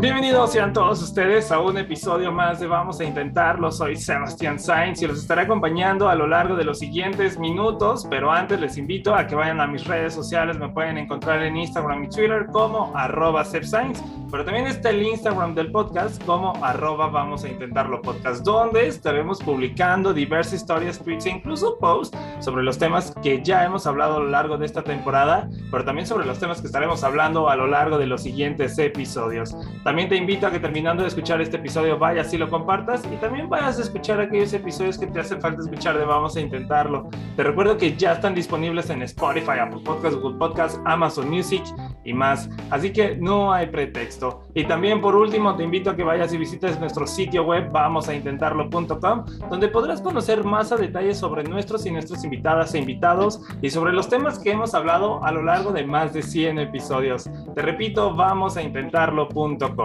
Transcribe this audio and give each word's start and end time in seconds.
Bienvenidos 0.00 0.52
sean 0.52 0.72
todos 0.72 1.02
ustedes 1.02 1.52
a 1.52 1.60
un 1.60 1.76
episodio 1.76 2.32
más 2.32 2.58
de 2.58 2.66
Vamos 2.66 2.98
a 3.00 3.04
Intentarlo. 3.04 3.70
Soy 3.70 3.96
Sebastián 3.96 4.58
Sainz 4.58 5.02
y 5.02 5.06
los 5.06 5.18
estaré 5.18 5.42
acompañando 5.42 6.08
a 6.08 6.14
lo 6.14 6.26
largo 6.26 6.56
de 6.56 6.64
los 6.64 6.78
siguientes 6.78 7.38
minutos, 7.38 8.06
pero 8.08 8.32
antes 8.32 8.58
les 8.58 8.78
invito 8.78 9.14
a 9.14 9.26
que 9.26 9.34
vayan 9.34 9.60
a 9.60 9.66
mis 9.66 9.86
redes 9.86 10.14
sociales. 10.14 10.58
Me 10.58 10.70
pueden 10.70 10.96
encontrar 10.96 11.42
en 11.42 11.54
Instagram 11.54 12.04
y 12.04 12.08
Twitter 12.08 12.46
como 12.50 12.96
arroba 12.96 13.44
Sainz, 13.44 14.02
pero 14.30 14.42
también 14.42 14.68
está 14.68 14.88
el 14.88 15.02
Instagram 15.02 15.54
del 15.54 15.70
podcast 15.70 16.24
como 16.24 16.54
arroba 16.64 17.08
Vamos 17.08 17.44
a 17.44 17.48
Intentarlo 17.48 18.00
Podcast, 18.00 18.42
donde 18.42 18.86
estaremos 18.86 19.42
publicando 19.42 20.14
diversas 20.14 20.54
historias, 20.54 20.98
tweets 20.98 21.26
e 21.26 21.30
incluso 21.30 21.76
posts 21.78 22.16
sobre 22.38 22.62
los 22.62 22.78
temas 22.78 23.12
que 23.22 23.42
ya 23.42 23.66
hemos 23.66 23.86
hablado 23.86 24.16
a 24.16 24.20
lo 24.20 24.30
largo 24.30 24.56
de 24.56 24.64
esta 24.64 24.82
temporada, 24.82 25.50
pero 25.70 25.84
también 25.84 26.06
sobre 26.06 26.24
los 26.24 26.38
temas 26.38 26.62
que 26.62 26.68
estaremos 26.68 27.04
hablando 27.04 27.50
a 27.50 27.56
lo 27.56 27.66
largo 27.66 27.98
de 27.98 28.06
los 28.06 28.22
siguientes 28.22 28.78
episodios. 28.78 29.54
También 29.90 30.08
te 30.08 30.14
invito 30.14 30.46
a 30.46 30.52
que 30.52 30.60
terminando 30.60 31.02
de 31.02 31.08
escuchar 31.08 31.40
este 31.40 31.56
episodio 31.56 31.98
vayas 31.98 32.32
y 32.32 32.38
lo 32.38 32.48
compartas 32.48 33.02
y 33.12 33.16
también 33.16 33.48
vayas 33.48 33.76
a 33.76 33.82
escuchar 33.82 34.20
aquellos 34.20 34.52
episodios 34.52 34.96
que 34.96 35.08
te 35.08 35.18
hace 35.18 35.40
falta 35.40 35.62
escuchar 35.62 35.98
de 35.98 36.04
Vamos 36.04 36.36
a 36.36 36.40
Intentarlo. 36.40 37.10
Te 37.34 37.42
recuerdo 37.42 37.76
que 37.76 37.96
ya 37.96 38.12
están 38.12 38.32
disponibles 38.32 38.88
en 38.90 39.02
Spotify, 39.02 39.58
Apple 39.60 39.80
Podcasts, 39.84 40.16
Google 40.20 40.38
Podcasts, 40.38 40.80
Amazon 40.84 41.28
Music 41.28 41.64
y 42.04 42.12
más. 42.12 42.48
Así 42.70 42.92
que 42.92 43.16
no 43.16 43.52
hay 43.52 43.66
pretexto. 43.66 44.42
Y 44.54 44.62
también 44.62 45.00
por 45.00 45.16
último 45.16 45.56
te 45.56 45.64
invito 45.64 45.90
a 45.90 45.96
que 45.96 46.04
vayas 46.04 46.32
y 46.32 46.38
visites 46.38 46.78
nuestro 46.78 47.04
sitio 47.04 47.42
web 47.42 47.72
vamosaintentarlo.com 47.72 49.24
donde 49.50 49.66
podrás 49.66 50.00
conocer 50.00 50.44
más 50.44 50.70
a 50.70 50.76
detalle 50.76 51.16
sobre 51.16 51.42
nuestros 51.42 51.84
y 51.84 51.90
nuestras 51.90 52.22
invitadas 52.22 52.74
e 52.74 52.78
invitados 52.78 53.42
y 53.60 53.70
sobre 53.70 53.92
los 53.92 54.08
temas 54.08 54.38
que 54.38 54.52
hemos 54.52 54.72
hablado 54.72 55.24
a 55.24 55.32
lo 55.32 55.42
largo 55.42 55.72
de 55.72 55.84
más 55.84 56.12
de 56.12 56.22
100 56.22 56.60
episodios. 56.60 57.28
Te 57.56 57.62
repito, 57.62 58.14
vamosaintentarlo.com. 58.14 59.79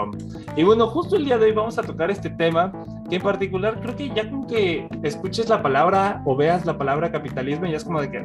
Y 0.55 0.63
bueno, 0.63 0.87
justo 0.87 1.15
el 1.15 1.25
día 1.25 1.37
de 1.37 1.45
hoy 1.45 1.51
vamos 1.51 1.77
a 1.77 1.83
tocar 1.83 2.09
este 2.11 2.29
tema 2.29 2.71
que 3.09 3.17
en 3.17 3.21
particular 3.21 3.79
creo 3.81 3.95
que 3.95 4.09
ya 4.09 4.29
con 4.29 4.47
que 4.47 4.87
escuches 5.03 5.47
la 5.49 5.61
palabra 5.61 6.21
o 6.25 6.35
veas 6.35 6.65
la 6.65 6.77
palabra 6.77 7.11
capitalismo 7.11 7.67
ya 7.67 7.77
es 7.77 7.83
como 7.83 8.01
de 8.01 8.09
que, 8.09 8.21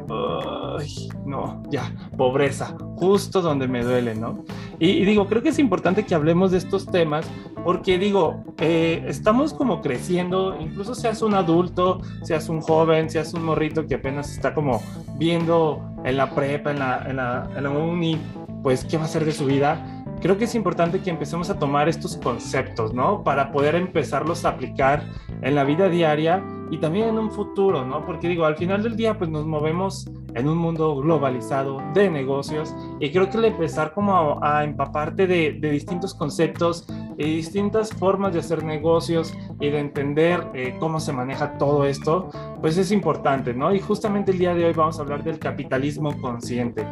no, 1.25 1.63
ya, 1.69 1.93
pobreza, 2.17 2.75
justo 2.95 3.41
donde 3.41 3.67
me 3.67 3.83
duele, 3.83 4.15
¿no? 4.15 4.43
Y, 4.79 5.05
digo, 5.05 5.27
creo 5.27 5.43
que 5.43 5.49
es 5.49 5.59
importante 5.59 6.05
que 6.05 6.15
hablemos 6.15 6.51
de 6.51 6.57
estos 6.57 6.87
temas 6.87 7.29
porque 7.63 7.99
digo, 7.99 8.43
eh, 8.57 9.03
estamos 9.07 9.53
como 9.53 9.81
creciendo, 9.81 10.57
incluso 10.59 10.95
seas 10.95 11.21
un 11.21 11.35
adulto, 11.35 12.01
seas 12.23 12.49
un 12.49 12.61
joven, 12.61 13.09
seas 13.09 13.33
un 13.35 13.43
morrito 13.43 13.85
que 13.85 13.95
apenas 13.95 14.31
está 14.31 14.55
como 14.55 14.81
viendo 15.17 15.79
en 16.03 16.17
la 16.17 16.33
prepa, 16.33 16.71
en 16.71 16.79
la, 16.79 17.05
en 17.07 17.17
la, 17.17 17.49
en 17.55 17.63
la 17.63 17.69
uni, 17.69 18.17
pues 18.63 18.83
qué 18.85 18.97
va 18.97 19.03
a 19.03 19.05
hacer 19.05 19.25
de 19.25 19.31
su 19.31 19.45
vida 19.45 20.00
creo 20.21 20.37
que 20.37 20.45
es 20.45 20.55
importante 20.55 21.01
que 21.01 21.09
empecemos 21.09 21.49
a 21.49 21.59
tomar 21.59 21.89
estos 21.89 22.15
conceptos, 22.17 22.93
¿no? 22.93 23.23
Para 23.23 23.51
poder 23.51 23.75
empezarlos 23.75 24.45
a 24.45 24.49
aplicar 24.49 25.03
en 25.41 25.55
la 25.55 25.63
vida 25.63 25.89
diaria 25.89 26.43
y 26.71 26.77
también 26.77 27.09
en 27.09 27.19
un 27.19 27.29
futuro, 27.29 27.85
¿no? 27.85 28.05
Porque 28.05 28.29
digo, 28.29 28.45
al 28.45 28.55
final 28.55 28.81
del 28.81 28.95
día, 28.95 29.17
pues 29.17 29.29
nos 29.29 29.45
movemos 29.45 30.09
en 30.33 30.47
un 30.47 30.57
mundo 30.57 30.95
globalizado 30.95 31.81
de 31.93 32.09
negocios 32.09 32.73
y 32.99 33.11
creo 33.11 33.29
que 33.29 33.37
el 33.37 33.45
empezar 33.45 33.93
como 33.93 34.39
a, 34.41 34.63
empaparte 34.63 35.27
de, 35.27 35.51
distintos 35.51 36.13
conceptos 36.13 36.87
y 37.17 37.23
distintas 37.35 37.91
formas 37.91 38.33
de 38.33 38.39
hacer 38.39 38.63
negocios 38.63 39.33
y 39.59 39.69
de 39.69 39.79
entender 39.79 40.47
eh, 40.53 40.75
cómo 40.79 40.99
se 40.99 41.11
maneja 41.11 41.57
todo 41.57 41.85
esto, 41.85 42.29
pues 42.61 42.77
es 42.77 42.91
importante, 42.91 43.53
¿no? 43.53 43.73
Y 43.73 43.79
justamente 43.79 44.31
el 44.31 44.39
día 44.39 44.55
de 44.55 44.65
hoy 44.65 44.73
vamos 44.73 44.97
a 44.97 45.01
hablar 45.01 45.23
del 45.23 45.39
capitalismo 45.39 46.19
consciente. 46.21 46.87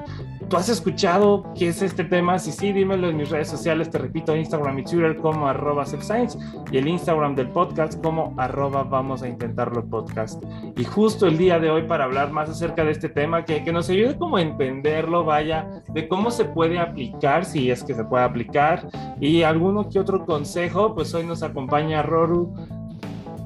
¿Tú 0.50 0.58
has 0.58 0.68
escuchado 0.68 1.46
qué 1.56 1.70
es 1.70 1.82
este 1.82 2.04
tema? 2.04 2.38
Si 2.40 2.52
sí, 2.52 2.74
dímelo 2.74 3.10
en 3.10 3.18
mis 3.18 3.30
redes 3.30 3.48
sociales, 3.48 3.90
te 3.90 3.98
repito, 3.98 4.36
Instagram 4.36 4.80
y 4.80 4.84
Twitter 4.84 5.16
como 5.18 5.48
arroba 5.48 5.86
Science 5.86 6.38
y 6.72 6.78
el 6.78 6.88
Instagram 6.88 7.36
del 7.36 7.50
podcast 7.50 8.02
como 8.04 8.34
arroba 8.38 8.84
vamos 8.84 9.24
a 9.24 9.30
intentarlo 9.69 9.85
podcast. 9.90 10.44
Y 10.78 10.84
justo 10.84 11.28
el 11.28 11.38
día 11.38 11.59
de 11.59 11.69
hoy 11.69 11.84
para 11.84 12.06
hablar 12.06 12.31
más 12.31 12.50
acerca 12.50 12.84
de 12.84 12.91
este 12.91 13.09
tema, 13.09 13.46
que, 13.46 13.69
nos 13.72 13.90
ayude 13.90 14.18
como 14.18 14.38
a 14.38 14.41
entenderlo, 14.41 15.24
vaya, 15.24 15.68
de 15.94 16.07
cómo 16.07 16.31
se 16.31 16.46
puede 16.46 16.80
aplicar, 16.80 17.46
si 17.46 17.69
es 17.69 17.84
que 17.84 17.94
se 17.94 18.03
puede 18.03 18.24
aplicar, 18.24 18.88
y 19.19 19.44
alguno 19.44 19.90
que 19.90 20.00
otro 20.00 20.25
consejo, 20.25 20.96
pues 20.96 21.13
hoy 21.13 21.25
nos 21.25 21.44
acompaña 21.44 22.02
Roru. 22.02 22.53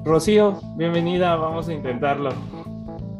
Rocío, 0.04 0.60
bienvenida, 0.76 1.36
vamos 1.36 1.68
a 1.68 1.72
intentarlo. 1.72 2.30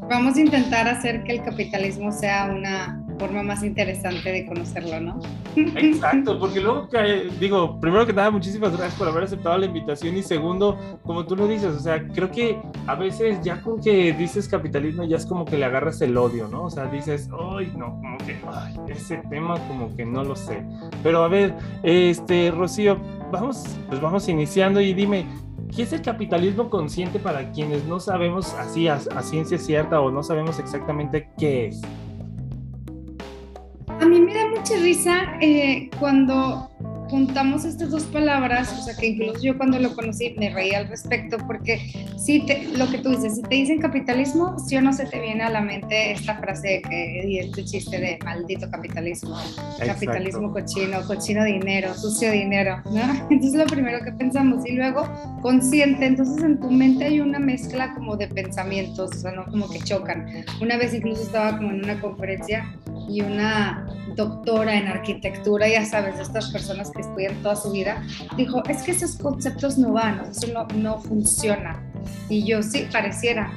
Vamos 0.08 0.36
a 0.36 0.40
intentar 0.40 0.86
hacer 0.86 1.24
que 1.24 1.32
el 1.32 1.42
capitalismo 1.42 2.12
sea 2.12 2.52
una 2.54 3.03
forma 3.18 3.42
más 3.42 3.62
interesante 3.62 4.30
de 4.30 4.46
conocerlo, 4.46 5.00
¿no? 5.00 5.20
Exacto, 5.56 6.38
porque 6.38 6.60
luego, 6.60 6.88
digo, 7.38 7.80
primero 7.80 8.06
que 8.06 8.12
nada, 8.12 8.30
muchísimas 8.30 8.72
gracias 8.76 8.94
por 8.94 9.08
haber 9.08 9.24
aceptado 9.24 9.58
la 9.58 9.66
invitación 9.66 10.16
y 10.16 10.22
segundo, 10.22 10.78
como 11.02 11.24
tú 11.24 11.36
lo 11.36 11.46
dices, 11.46 11.74
o 11.74 11.80
sea, 11.80 12.06
creo 12.08 12.30
que 12.30 12.58
a 12.86 12.94
veces 12.94 13.40
ya 13.42 13.60
con 13.60 13.80
que 13.80 14.12
dices 14.12 14.48
capitalismo 14.48 15.04
ya 15.04 15.16
es 15.16 15.26
como 15.26 15.44
que 15.44 15.56
le 15.56 15.64
agarras 15.64 16.00
el 16.00 16.16
odio, 16.16 16.48
¿no? 16.48 16.64
O 16.64 16.70
sea, 16.70 16.86
dices, 16.86 17.28
ay, 17.32 17.72
no, 17.76 17.96
como 18.00 18.18
que, 18.18 18.36
ay, 18.52 18.76
ese 18.88 19.18
tema 19.30 19.54
como 19.68 19.94
que 19.96 20.04
no 20.04 20.24
lo 20.24 20.36
sé. 20.36 20.62
Pero 21.02 21.24
a 21.24 21.28
ver, 21.28 21.54
este, 21.82 22.50
Rocío, 22.50 22.98
vamos, 23.30 23.64
pues 23.88 24.00
vamos 24.00 24.28
iniciando 24.28 24.80
y 24.80 24.94
dime, 24.94 25.26
¿Qué 25.74 25.82
es 25.82 25.92
el 25.92 26.02
capitalismo 26.02 26.70
consciente 26.70 27.18
para 27.18 27.50
quienes 27.50 27.84
no 27.86 27.98
sabemos 27.98 28.54
así 28.54 28.86
a, 28.86 29.00
ciencia 29.22 29.58
cierta 29.58 30.00
o 30.00 30.08
no 30.08 30.22
sabemos 30.22 30.60
exactamente 30.60 31.30
qué 31.36 31.66
es? 31.66 31.82
A 34.04 34.06
mí 34.06 34.20
me 34.20 34.34
da 34.34 34.46
mucha 34.48 34.76
risa 34.76 35.38
eh, 35.40 35.88
cuando 35.98 36.70
juntamos 37.08 37.64
estas 37.64 37.90
dos 37.90 38.02
palabras, 38.02 38.70
o 38.78 38.82
sea 38.82 38.94
que 38.94 39.06
incluso 39.06 39.40
yo 39.40 39.56
cuando 39.56 39.78
lo 39.78 39.94
conocí 39.94 40.34
me 40.38 40.50
reí 40.50 40.74
al 40.74 40.88
respecto, 40.88 41.38
porque 41.46 41.80
si 42.18 42.44
te, 42.44 42.68
lo 42.76 42.90
que 42.90 42.98
tú 42.98 43.08
dices, 43.08 43.36
si 43.36 43.42
te 43.42 43.54
dicen 43.54 43.80
capitalismo, 43.80 44.58
si 44.58 44.76
o 44.76 44.82
no 44.82 44.92
se 44.92 45.06
te 45.06 45.20
viene 45.20 45.42
a 45.42 45.48
la 45.48 45.62
mente 45.62 46.12
esta 46.12 46.36
frase 46.36 46.82
que 46.86 47.24
y 47.26 47.38
este 47.38 47.64
chiste 47.64 47.98
de 47.98 48.18
maldito 48.22 48.70
capitalismo, 48.70 49.38
capitalismo 49.78 50.52
cochino, 50.52 51.00
cochino 51.06 51.42
dinero, 51.44 51.94
sucio 51.94 52.30
dinero, 52.30 52.82
¿no? 52.90 53.00
Entonces 53.30 53.54
lo 53.54 53.64
primero 53.64 54.04
que 54.04 54.12
pensamos 54.12 54.66
y 54.66 54.72
luego 54.72 55.08
consciente, 55.40 56.04
entonces 56.04 56.44
en 56.44 56.60
tu 56.60 56.70
mente 56.70 57.06
hay 57.06 57.20
una 57.20 57.38
mezcla 57.38 57.94
como 57.94 58.18
de 58.18 58.28
pensamientos, 58.28 59.12
o 59.16 59.18
sea, 59.18 59.32
no 59.32 59.46
como 59.46 59.70
que 59.70 59.78
chocan. 59.78 60.44
Una 60.60 60.76
vez 60.76 60.92
incluso 60.92 61.22
estaba 61.22 61.56
como 61.56 61.70
en 61.70 61.84
una 61.84 61.98
conferencia 62.02 62.74
y 63.08 63.22
una 63.22 63.86
doctora 64.16 64.76
en 64.76 64.88
arquitectura, 64.88 65.68
ya 65.68 65.84
sabes, 65.84 66.16
de 66.16 66.22
estas 66.22 66.50
personas 66.50 66.90
que 66.90 67.02
estudian 67.02 67.34
toda 67.42 67.56
su 67.56 67.72
vida, 67.72 68.02
dijo, 68.36 68.62
es 68.68 68.82
que 68.82 68.92
esos 68.92 69.16
conceptos 69.16 69.78
no 69.78 69.92
van, 69.92 70.22
eso 70.30 70.46
no, 70.52 70.66
no 70.76 70.98
funciona. 71.00 71.82
Y 72.28 72.46
yo, 72.46 72.62
sí, 72.62 72.86
pareciera. 72.92 73.50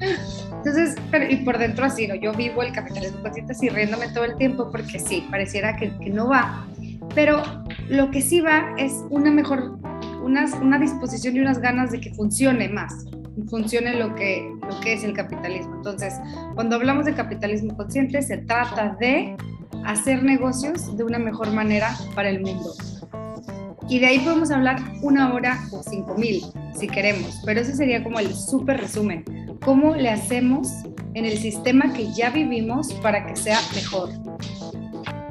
Entonces, 0.56 0.96
y 1.30 1.36
por 1.36 1.58
dentro 1.58 1.84
así, 1.84 2.06
¿no? 2.06 2.14
yo 2.14 2.32
vivo 2.32 2.62
el 2.62 2.72
capitalismo 2.72 3.20
consciente 3.20 3.52
así 3.52 3.68
riéndome 3.68 4.08
todo 4.08 4.24
el 4.24 4.36
tiempo 4.36 4.70
porque 4.70 4.98
sí, 4.98 5.26
pareciera 5.30 5.76
que, 5.76 5.96
que 5.98 6.10
no 6.10 6.28
va. 6.28 6.66
Pero 7.14 7.42
lo 7.88 8.10
que 8.10 8.20
sí 8.22 8.40
va 8.40 8.74
es 8.78 9.04
una 9.10 9.30
mejor, 9.30 9.78
una, 10.22 10.46
una 10.60 10.78
disposición 10.78 11.36
y 11.36 11.40
unas 11.40 11.58
ganas 11.58 11.90
de 11.90 12.00
que 12.00 12.14
funcione 12.14 12.68
más 12.68 13.06
funcione 13.48 13.96
lo 13.96 14.14
que, 14.14 14.50
lo 14.60 14.80
que 14.80 14.94
es 14.94 15.04
el 15.04 15.12
capitalismo. 15.12 15.76
Entonces, 15.76 16.14
cuando 16.54 16.76
hablamos 16.76 17.04
de 17.04 17.14
capitalismo 17.14 17.76
consciente, 17.76 18.22
se 18.22 18.38
trata 18.38 18.96
de 19.00 19.36
hacer 19.84 20.22
negocios 20.22 20.96
de 20.96 21.04
una 21.04 21.18
mejor 21.18 21.52
manera 21.52 21.94
para 22.14 22.30
el 22.30 22.40
mundo. 22.40 22.72
Y 23.88 23.98
de 23.98 24.06
ahí 24.06 24.18
podemos 24.20 24.50
hablar 24.50 24.78
una 25.02 25.34
hora 25.34 25.60
o 25.72 25.82
cinco 25.82 26.14
mil, 26.16 26.42
si 26.74 26.86
queremos, 26.86 27.42
pero 27.44 27.60
ese 27.60 27.76
sería 27.76 28.02
como 28.02 28.18
el 28.18 28.34
súper 28.34 28.80
resumen. 28.80 29.24
¿Cómo 29.62 29.94
le 29.94 30.08
hacemos 30.10 30.68
en 31.12 31.26
el 31.26 31.36
sistema 31.36 31.92
que 31.92 32.10
ya 32.12 32.30
vivimos 32.30 32.92
para 32.94 33.26
que 33.26 33.36
sea 33.36 33.58
mejor? 33.74 34.08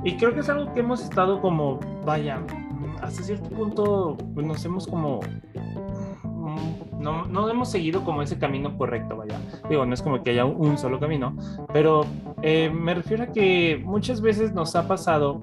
Y 0.03 0.17
creo 0.17 0.33
que 0.33 0.41
es 0.41 0.50
algo 0.50 0.71
que 0.73 0.81
hemos 0.81 1.01
estado 1.01 1.41
como, 1.41 1.79
vaya, 2.05 2.44
hasta 3.01 3.23
cierto 3.23 3.50
punto 3.50 4.17
pues 4.33 4.45
nos 4.45 4.63
hemos 4.65 4.88
como 4.88 5.19
no, 7.03 7.25
no 7.25 7.50
hemos 7.50 7.69
seguido 7.69 8.03
como 8.03 8.21
ese 8.21 8.39
camino 8.39 8.75
correcto, 8.77 9.17
vaya. 9.17 9.39
Digo, 9.69 9.85
no 9.85 9.94
es 9.94 10.01
como 10.01 10.23
que 10.23 10.31
haya 10.31 10.45
un 10.45 10.77
solo 10.77 11.00
camino, 11.00 11.35
pero 11.71 12.05
eh, 12.41 12.71
me 12.73 12.95
refiero 12.95 13.23
a 13.23 13.27
que 13.27 13.81
muchas 13.83 14.21
veces 14.21 14.53
nos 14.53 14.75
ha 14.75 14.88
pasado 14.88 15.41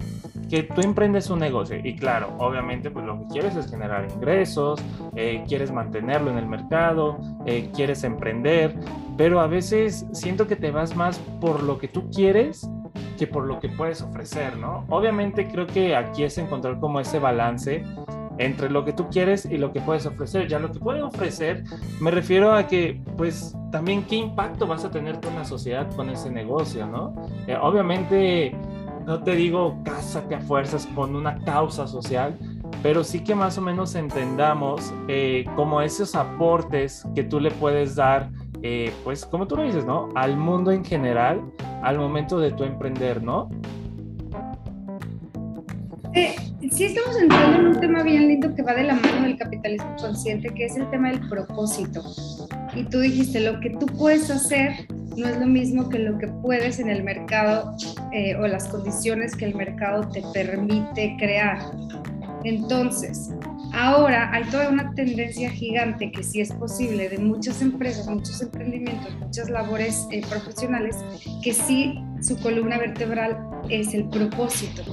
que 0.48 0.64
tú 0.64 0.80
emprendes 0.80 1.30
un 1.30 1.38
negocio 1.38 1.78
y 1.82 1.94
claro, 1.94 2.34
obviamente 2.38 2.90
pues 2.90 3.04
lo 3.06 3.20
que 3.20 3.26
quieres 3.28 3.54
es 3.54 3.70
generar 3.70 4.08
ingresos, 4.10 4.82
eh, 5.14 5.44
quieres 5.46 5.70
mantenerlo 5.70 6.30
en 6.30 6.38
el 6.38 6.46
mercado, 6.46 7.18
eh, 7.46 7.70
quieres 7.72 8.02
emprender, 8.02 8.74
pero 9.16 9.40
a 9.40 9.46
veces 9.46 10.06
siento 10.12 10.48
que 10.48 10.56
te 10.56 10.72
vas 10.72 10.96
más 10.96 11.20
por 11.40 11.62
lo 11.62 11.78
que 11.78 11.86
tú 11.86 12.10
quieres 12.10 12.68
que 13.16 13.26
por 13.26 13.44
lo 13.44 13.60
que 13.60 13.68
puedes 13.68 14.00
ofrecer, 14.00 14.56
¿no? 14.56 14.86
Obviamente 14.88 15.46
creo 15.46 15.66
que 15.66 15.94
aquí 15.94 16.24
es 16.24 16.38
encontrar 16.38 16.80
como 16.80 17.00
ese 17.00 17.18
balance 17.18 17.84
entre 18.40 18.70
lo 18.70 18.84
que 18.84 18.92
tú 18.92 19.08
quieres 19.10 19.44
y 19.44 19.58
lo 19.58 19.72
que 19.72 19.80
puedes 19.80 20.06
ofrecer. 20.06 20.48
Ya 20.48 20.58
lo 20.58 20.72
que 20.72 20.80
puedes 20.80 21.02
ofrecer, 21.02 21.62
me 22.00 22.10
refiero 22.10 22.52
a 22.52 22.66
que, 22.66 23.00
pues, 23.16 23.54
también 23.70 24.02
qué 24.04 24.16
impacto 24.16 24.66
vas 24.66 24.84
a 24.84 24.90
tener 24.90 25.20
con 25.20 25.34
la 25.36 25.44
sociedad 25.44 25.88
con 25.94 26.08
ese 26.08 26.30
negocio, 26.30 26.86
¿no? 26.86 27.14
Eh, 27.46 27.56
obviamente, 27.60 28.56
no 29.06 29.22
te 29.22 29.36
digo 29.36 29.78
cásate 29.84 30.34
a 30.34 30.40
fuerzas 30.40 30.86
con 30.94 31.14
una 31.14 31.38
causa 31.44 31.86
social, 31.86 32.36
pero 32.82 33.04
sí 33.04 33.22
que 33.22 33.34
más 33.34 33.58
o 33.58 33.60
menos 33.60 33.94
entendamos 33.94 34.92
eh, 35.08 35.44
como 35.54 35.82
esos 35.82 36.14
aportes 36.14 37.06
que 37.14 37.24
tú 37.24 37.40
le 37.40 37.50
puedes 37.50 37.94
dar, 37.94 38.30
eh, 38.62 38.90
pues, 39.04 39.26
como 39.26 39.46
tú 39.46 39.56
lo 39.56 39.64
dices, 39.64 39.84
¿no? 39.84 40.08
Al 40.14 40.38
mundo 40.38 40.70
en 40.70 40.82
general, 40.82 41.42
al 41.82 41.98
momento 41.98 42.38
de 42.38 42.52
tu 42.52 42.64
emprender, 42.64 43.22
¿no? 43.22 43.50
Sí 46.70 46.84
estamos 46.84 47.16
entrando 47.20 47.58
en 47.58 47.66
un 47.66 47.80
tema 47.80 48.02
bien 48.02 48.28
lindo 48.28 48.54
que 48.54 48.62
va 48.62 48.72
de 48.74 48.84
la 48.84 48.94
mano 48.94 49.22
del 49.22 49.36
capitalismo 49.36 49.94
consciente, 50.00 50.48
que 50.54 50.66
es 50.66 50.76
el 50.76 50.88
tema 50.90 51.10
del 51.10 51.28
propósito. 51.28 52.02
Y 52.74 52.84
tú 52.84 53.00
dijiste, 53.00 53.40
lo 53.40 53.58
que 53.60 53.70
tú 53.70 53.86
puedes 53.86 54.30
hacer 54.30 54.86
no 55.16 55.28
es 55.28 55.38
lo 55.38 55.46
mismo 55.46 55.88
que 55.88 55.98
lo 55.98 56.16
que 56.16 56.28
puedes 56.28 56.78
en 56.78 56.88
el 56.88 57.02
mercado 57.02 57.74
eh, 58.12 58.36
o 58.36 58.46
las 58.46 58.68
condiciones 58.68 59.34
que 59.34 59.46
el 59.46 59.56
mercado 59.56 60.08
te 60.08 60.22
permite 60.32 61.16
crear. 61.18 61.58
Entonces, 62.44 63.30
ahora 63.74 64.32
hay 64.32 64.44
toda 64.44 64.70
una 64.70 64.94
tendencia 64.94 65.50
gigante 65.50 66.12
que 66.12 66.22
sí 66.22 66.40
es 66.40 66.52
posible 66.52 67.08
de 67.08 67.18
muchas 67.18 67.60
empresas, 67.60 68.06
muchos 68.06 68.40
emprendimientos, 68.40 69.12
muchas 69.18 69.50
labores 69.50 70.06
eh, 70.12 70.22
profesionales, 70.30 70.96
que 71.42 71.52
sí 71.52 71.98
su 72.22 72.38
columna 72.38 72.78
vertebral 72.78 73.36
es 73.68 73.92
el 73.92 74.08
propósito 74.08 74.84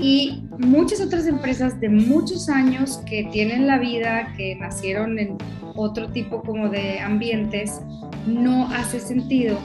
y 0.00 0.42
muchas 0.58 1.00
otras 1.00 1.26
empresas 1.26 1.80
de 1.80 1.88
muchos 1.88 2.48
años 2.48 3.00
que 3.06 3.24
tienen 3.32 3.66
la 3.66 3.78
vida, 3.78 4.32
que 4.36 4.54
nacieron 4.56 5.18
en 5.18 5.38
otro 5.74 6.10
tipo 6.10 6.42
como 6.42 6.68
de 6.68 7.00
ambientes, 7.00 7.80
no 8.26 8.68
hace 8.72 9.00
sentido 9.00 9.58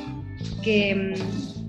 que, 0.63 1.13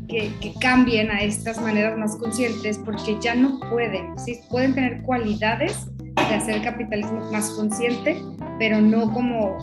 que, 0.08 0.52
cambien 0.60 1.10
a 1.10 1.22
estas 1.22 1.60
maneras 1.60 1.98
más 1.98 2.16
conscientes 2.16 2.78
porque 2.84 3.16
ya 3.20 3.34
no 3.34 3.58
pueden, 3.70 4.18
¿sí? 4.18 4.40
pueden 4.50 4.74
tener 4.74 5.02
cualidades 5.02 5.88
de 6.16 6.34
hacer 6.34 6.62
capitalismo 6.62 7.20
más 7.30 7.50
consciente, 7.50 8.22
pero 8.58 8.80
no 8.80 9.12
como 9.12 9.58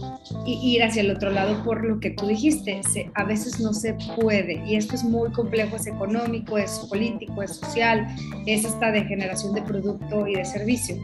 ir 0.46 0.84
hacia 0.84 1.02
el 1.02 1.12
otro 1.12 1.32
lado 1.32 1.64
por 1.64 1.84
lo 1.84 2.00
que 2.00 2.12
tú 2.12 2.28
dijiste. 2.28 2.82
a 3.16 3.24
veces 3.24 3.60
no 3.60 3.74
se 3.74 3.96
puede 4.16 4.64
y 4.66 4.76
esto 4.76 4.96
es 4.96 5.04
muy 5.04 5.32
complejo, 5.32 5.76
es 5.76 5.88
económico, 5.88 6.58
es 6.58 6.80
político, 6.90 7.42
es 7.44 7.56
social, 7.56 8.08
es 8.46 8.66
hasta 8.66 8.92
de 8.92 9.04
generación 9.06 9.54
de 9.54 9.62
producto 9.62 10.28
y 10.28 10.36
de 10.36 10.46
servicio. 10.46 10.98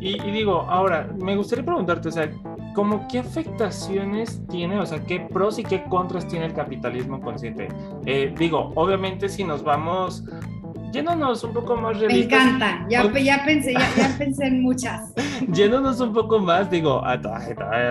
Y, 0.00 0.18
digo, 0.30 0.62
ahora, 0.62 1.10
me 1.20 1.36
gustaría 1.36 1.62
preguntarte, 1.62 2.08
o 2.08 2.12
sea, 2.12 2.30
¿cómo 2.74 3.06
qué 3.06 3.18
afectaciones 3.18 4.40
tiene, 4.48 4.80
o 4.80 4.86
sea, 4.86 5.04
qué 5.04 5.20
pros 5.20 5.58
y 5.58 5.62
qué 5.62 5.84
contras 5.84 6.26
tiene 6.26 6.46
el 6.46 6.54
capitalismo 6.54 7.20
consciente? 7.20 7.68
Eh, 8.06 8.32
digo, 8.38 8.72
obviamente 8.76 9.28
si 9.28 9.44
nos 9.44 9.62
vamos 9.62 10.24
yéndonos 10.92 11.44
un 11.44 11.52
poco 11.52 11.76
más 11.76 11.98
realistas. 11.98 12.44
Me 12.44 12.50
encanta, 12.50 12.86
ya, 12.88 13.12
ya, 13.18 13.44
pensé, 13.44 13.72
ya, 13.72 13.88
ya, 13.96 14.14
pensé 14.18 14.46
en 14.46 14.62
muchas. 14.62 15.12
yéndonos 15.52 16.00
un 16.00 16.12
poco 16.12 16.38
más, 16.38 16.70
digo, 16.70 17.00
ah, 17.04 17.16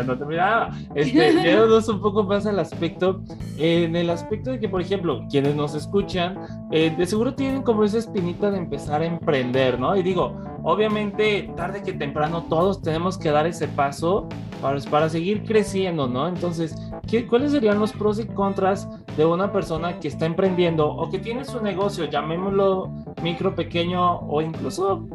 no 0.05 0.17
terminaba, 0.17 0.69
este, 0.95 1.33
yéndonos 1.43 1.87
un 1.89 2.01
poco 2.01 2.23
más 2.23 2.45
al 2.45 2.59
aspecto, 2.59 3.21
en 3.57 3.95
el 3.95 4.09
aspecto 4.09 4.51
de 4.51 4.59
que, 4.59 4.69
por 4.69 4.81
ejemplo, 4.81 5.25
quienes 5.29 5.55
nos 5.55 5.75
escuchan, 5.75 6.37
eh, 6.71 6.93
de 6.95 7.05
seguro 7.05 7.33
tienen 7.33 7.61
como 7.61 7.83
esa 7.83 7.97
espinita 7.97 8.51
de 8.51 8.57
empezar 8.57 9.01
a 9.01 9.05
emprender, 9.05 9.79
¿no? 9.79 9.95
Y 9.95 10.03
digo, 10.03 10.35
obviamente, 10.63 11.51
tarde 11.55 11.81
que 11.83 11.93
temprano 11.93 12.43
todos 12.43 12.81
tenemos 12.81 13.17
que 13.17 13.31
dar 13.31 13.47
ese 13.47 13.67
paso 13.67 14.27
para, 14.61 14.79
para 14.81 15.09
seguir 15.09 15.43
creciendo, 15.43 16.07
¿no? 16.07 16.27
Entonces, 16.27 16.75
¿qué, 17.07 17.25
¿cuáles 17.25 17.51
serían 17.51 17.79
los 17.79 17.91
pros 17.91 18.19
y 18.19 18.25
contras 18.25 18.87
de 19.17 19.25
una 19.25 19.51
persona 19.51 19.99
que 19.99 20.07
está 20.07 20.25
emprendiendo 20.25 20.87
o 20.87 21.09
que 21.09 21.19
tiene 21.19 21.45
su 21.45 21.61
negocio, 21.61 22.05
llamémoslo 22.05 22.91
micro, 23.21 23.55
pequeño 23.55 24.19
o 24.19 24.41
incluso 24.41 25.07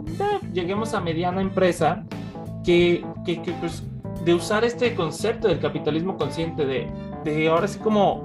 lleguemos 0.52 0.94
a 0.94 1.00
mediana 1.00 1.40
empresa, 1.40 2.04
que, 2.64 3.04
que, 3.24 3.40
pues, 3.60 3.82
de 4.24 4.34
usar 4.34 4.64
este 4.64 4.94
concepto 4.94 5.48
del 5.48 5.60
capitalismo 5.60 6.16
consciente, 6.16 6.64
de, 6.64 6.90
de 7.24 7.48
ahora 7.48 7.68
sí 7.68 7.78
como 7.78 8.24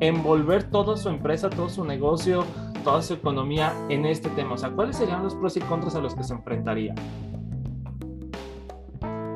envolver 0.00 0.64
toda 0.64 0.96
su 0.96 1.08
empresa, 1.08 1.48
todo 1.48 1.68
su 1.68 1.84
negocio, 1.84 2.44
toda 2.86 3.02
su 3.02 3.14
economía 3.14 3.74
en 3.88 4.06
este 4.06 4.28
tema? 4.30 4.54
O 4.54 4.56
sea, 4.56 4.70
¿cuáles 4.70 4.96
serían 4.96 5.24
los 5.24 5.34
pros 5.34 5.56
y 5.56 5.60
contras 5.60 5.96
a 5.96 6.00
los 6.00 6.14
que 6.14 6.22
se 6.22 6.32
enfrentaría? 6.32 6.94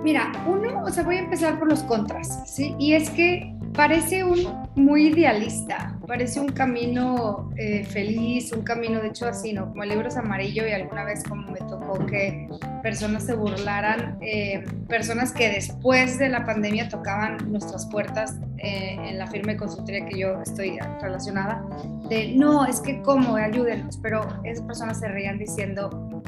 Mira, 0.05 0.31
uno, 0.47 0.85
o 0.85 0.89
sea, 0.89 1.03
voy 1.03 1.17
a 1.17 1.19
empezar 1.25 1.59
por 1.59 1.69
los 1.69 1.83
contras, 1.83 2.49
¿sí? 2.49 2.77
Y 2.79 2.93
es 2.93 3.11
que 3.11 3.53
parece 3.75 4.23
un 4.23 4.60
muy 4.77 5.09
idealista, 5.09 5.99
parece 6.07 6.41
un 6.41 6.51
camino 6.51 7.51
eh, 7.57 7.85
feliz, 7.85 8.53
un 8.53 8.63
camino 8.63 9.01
de 9.01 9.09
hecho 9.09 9.27
así, 9.27 9.53
¿no? 9.53 9.69
Como 9.69 9.83
el 9.83 9.89
libro 9.91 10.09
es 10.09 10.17
amarillo 10.17 10.67
y 10.67 10.73
alguna 10.73 11.05
vez 11.05 11.25
como 11.25 11.51
me 11.51 11.59
tocó 11.59 12.07
que 12.07 12.49
personas 12.83 13.25
se 13.25 13.35
burlaran, 13.35 14.19
eh, 14.21 14.65
personas 14.89 15.33
que 15.33 15.49
después 15.49 16.19
de 16.19 16.29
la 16.29 16.45
pandemia 16.45 16.89
tocaban 16.89 17.51
nuestras 17.51 17.87
puertas 17.87 18.37
eh, 18.59 18.97
en 19.05 19.19
la 19.19 19.27
firma 19.27 19.53
de 19.53 19.59
consultoría 19.59 20.07
que 20.07 20.19
yo 20.19 20.41
estoy 20.41 20.79
relacionada, 21.01 21.65
de 22.09 22.33
no, 22.37 22.65
es 22.65 22.81
que 22.81 23.03
cómo, 23.03 23.37
ayúdenos, 23.37 23.99
pero 23.99 24.27
esas 24.45 24.65
personas 24.65 25.01
se 25.01 25.09
reían 25.09 25.39
diciendo, 25.39 26.23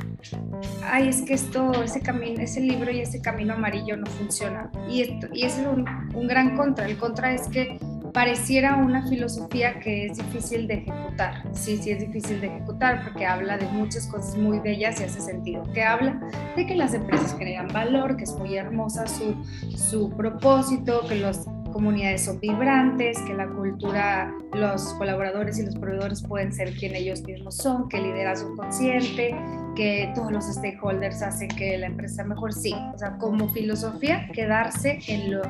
ay, 0.85 1.09
es 1.09 1.23
que 1.23 1.35
esto, 1.35 1.83
ese 1.83 2.01
camino, 2.01 2.41
ese 2.41 2.61
libro 2.61 2.91
y 2.91 3.01
ese 3.01 3.21
camino 3.21 3.55
amarillo 3.55 3.97
no 3.97 4.07
funciona. 4.07 4.71
Y, 4.89 5.03
esto, 5.03 5.29
y 5.33 5.45
ese 5.45 5.63
es 5.63 5.67
un, 5.67 5.85
un 6.15 6.27
gran 6.27 6.57
contra, 6.57 6.87
el 6.87 6.97
contra 6.97 7.33
es 7.33 7.49
que 7.49 7.79
pareciera 8.13 8.77
una 8.77 9.07
filosofía 9.09 9.79
que 9.81 10.07
es 10.07 10.19
difícil 10.19 10.67
de 10.67 10.75
ejecutar. 10.75 11.43
Sí, 11.53 11.79
sí 11.79 11.91
es 11.91 12.01
difícil 12.01 12.41
de 12.41 12.49
ejecutar 12.49 13.03
porque 13.05 13.27
habla 13.27 13.57
de 13.57 13.67
muchas 13.67 14.07
cosas 14.07 14.37
muy 14.37 14.59
bellas 14.61 15.01
y 15.01 15.05
hace 15.05 15.21
sentido. 15.21 15.63
Que 15.73 15.83
habla 15.83 16.21
de 16.57 16.67
que 16.67 16.75
las 16.75 16.95
empresas 16.95 17.37
generan 17.39 17.69
valor, 17.69 18.17
que 18.17 18.25
es 18.25 18.35
muy 18.37 18.57
hermosa 18.57 19.07
su, 19.07 19.35
su 19.77 20.11
propósito, 20.11 21.07
que 21.09 21.17
las 21.17 21.47
comunidades 21.73 22.27
son 22.27 22.39
vibrantes, 22.39 23.19
que 23.23 23.35
la 23.35 23.49
cultura, 23.49 24.33
los 24.53 24.93
colaboradores 24.95 25.59
y 25.59 25.65
los 25.65 25.75
proveedores 25.75 26.23
pueden 26.23 26.53
ser 26.53 26.75
quien 26.77 26.95
ellos 26.95 27.23
mismos 27.23 27.57
son, 27.57 27.89
que 27.89 27.99
liderazgo 27.99 28.55
consciente, 28.57 29.35
que 29.75 30.13
todos 30.15 30.31
los 30.31 30.45
stakeholders 30.45 31.23
hacen 31.23 31.49
que 31.49 31.79
la 31.79 31.87
empresa 31.87 32.25
mejor. 32.25 32.53
Sí, 32.53 32.75
o 32.95 32.99
sea, 32.99 33.17
como 33.17 33.49
filosofía, 33.53 34.29
quedarse 34.33 34.99
en 35.09 35.33
lo 35.33 35.43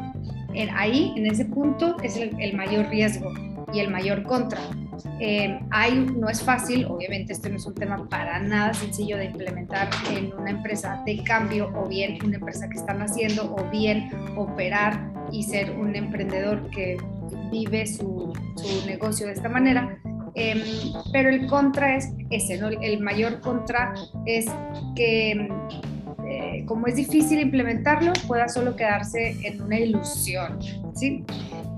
ahí, 0.74 1.12
en 1.16 1.26
ese 1.26 1.44
punto, 1.44 1.96
es 2.02 2.16
el, 2.16 2.54
mayor 2.54 2.88
riesgo 2.88 3.32
y 3.72 3.80
el 3.80 3.90
mayor 3.90 4.22
contra. 4.24 4.60
Eh, 5.18 5.58
no 6.16 6.28
es 6.28 6.42
fácil, 6.42 6.84
obviamente 6.86 7.32
este 7.32 7.48
no 7.48 7.56
es 7.56 7.66
un 7.66 7.74
tema 7.74 8.08
para 8.08 8.38
nada 8.40 8.74
sencillo 8.74 9.16
de 9.16 9.26
implementar 9.26 9.88
en 10.10 10.32
una 10.32 10.50
empresa 10.50 11.02
de 11.06 11.22
cambio 11.24 11.72
o 11.74 11.88
bien 11.88 12.18
una 12.24 12.36
empresa 12.36 12.68
que 12.68 12.78
están 12.78 13.00
haciendo 13.00 13.54
o 13.54 13.70
bien 13.70 14.10
operar 14.36 15.12
y 15.32 15.42
ser 15.44 15.72
un 15.72 15.96
emprendedor 15.96 16.68
que 16.70 16.96
vive 17.50 17.86
su, 17.86 18.32
su 18.56 18.86
negocio 18.86 19.26
de 19.26 19.32
esta 19.32 19.48
manera. 19.48 19.98
Em, 20.34 20.60
pero 21.12 21.28
el 21.28 21.46
contra 21.46 21.96
es 21.96 22.10
ese, 22.30 22.58
¿no? 22.58 22.68
El 22.68 23.00
mayor 23.00 23.40
contra 23.40 23.92
es 24.24 24.46
que 24.96 25.48
eh, 26.32 26.64
como 26.64 26.86
es 26.86 26.96
difícil 26.96 27.40
implementarlo, 27.40 28.12
pueda 28.26 28.48
solo 28.48 28.74
quedarse 28.74 29.36
en 29.42 29.60
una 29.60 29.78
ilusión. 29.78 30.58
¿sí? 30.94 31.24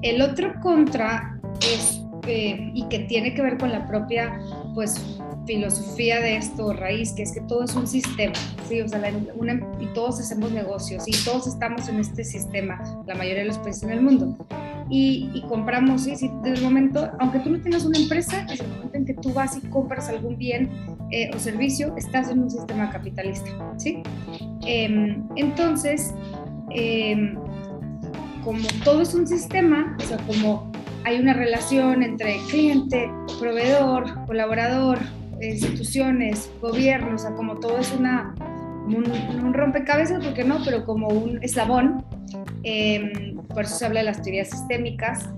El 0.02 0.22
otro 0.22 0.54
contra 0.60 1.40
es, 1.60 2.00
eh, 2.26 2.70
y 2.72 2.86
que 2.88 3.00
tiene 3.00 3.34
que 3.34 3.42
ver 3.42 3.58
con 3.58 3.72
la 3.72 3.86
propia 3.88 4.38
pues, 4.74 5.18
filosofía 5.46 6.20
de 6.20 6.36
esto, 6.36 6.72
raíz, 6.72 7.12
que 7.12 7.22
es 7.22 7.32
que 7.32 7.40
todo 7.42 7.64
es 7.64 7.74
un 7.74 7.86
sistema, 7.86 8.34
¿sí? 8.68 8.80
O 8.80 8.88
sea, 8.88 9.00
y 9.80 9.86
todos 9.94 10.20
hacemos 10.20 10.52
negocios 10.52 11.04
y 11.06 11.12
todos 11.24 11.46
estamos 11.46 11.88
en 11.88 12.00
este 12.00 12.24
sistema, 12.24 12.80
la 13.06 13.14
mayoría 13.14 13.42
de 13.42 13.48
los 13.48 13.58
países 13.58 13.82
en 13.82 13.90
el 13.90 14.00
mundo. 14.00 14.36
Y, 14.90 15.42
compramos, 15.48 16.02
¿sí? 16.02 16.16
Si 16.16 16.30
desde 16.42 16.58
el 16.58 16.62
momento, 16.62 17.10
aunque 17.18 17.40
tú 17.40 17.50
no 17.50 17.60
tengas 17.60 17.84
una 17.84 17.98
empresa, 17.98 18.46
es 18.50 18.60
el 18.60 18.68
momento 18.68 18.96
en 18.96 19.04
que 19.06 19.14
tú 19.14 19.32
vas 19.32 19.56
y 19.56 19.60
compras 19.68 20.08
algún 20.08 20.36
bien 20.36 20.70
eh, 21.10 21.30
o 21.34 21.38
servicio, 21.38 21.94
estás 21.96 22.30
en 22.30 22.42
un 22.42 22.50
sistema 22.50 22.90
capitalista, 22.90 23.50
¿sí? 23.78 24.02
Em, 24.66 25.22
entonces, 25.36 26.14
em, 26.70 27.36
como 28.42 28.66
todo 28.84 29.02
es 29.02 29.14
un 29.14 29.26
sistema, 29.26 29.96
o 29.98 30.02
sea, 30.02 30.18
como 30.26 30.70
hay 31.04 31.18
una 31.18 31.34
relación 31.34 32.02
entre 32.02 32.38
cliente, 32.50 33.10
proveedor, 33.38 34.24
colaborador, 34.26 34.98
instituciones, 35.40 36.50
gobiernos, 36.60 37.22
o 37.22 37.26
sea, 37.26 37.36
como 37.36 37.56
todo 37.60 37.78
es 37.78 37.92
una, 37.92 38.34
un, 38.86 39.52
rompecabezas, 39.52 40.24
porque 40.24 40.44
no, 40.44 40.58
pero 40.64 40.84
como 40.84 41.08
un 41.08 41.42
eslabón. 41.42 42.04
Em, 42.62 43.36
por 43.48 43.64
eso 43.64 43.76
se 43.76 43.86
habla 43.86 44.00
de 44.00 44.06
las 44.06 44.22
teorías 44.22 44.50
sistémicas. 44.50 45.28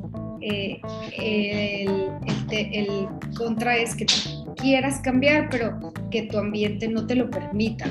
Eh, 0.40 0.80
el, 1.18 2.12
el, 2.50 3.08
contra 3.36 3.76
es 3.76 3.96
que 3.96 4.06
quieras 4.54 5.00
cambiar, 5.00 5.48
pero 5.50 5.92
que 6.10 6.22
tu 6.22 6.38
ambiente 6.38 6.86
no 6.88 7.06
te 7.06 7.16
lo 7.16 7.28
permita. 7.30 7.86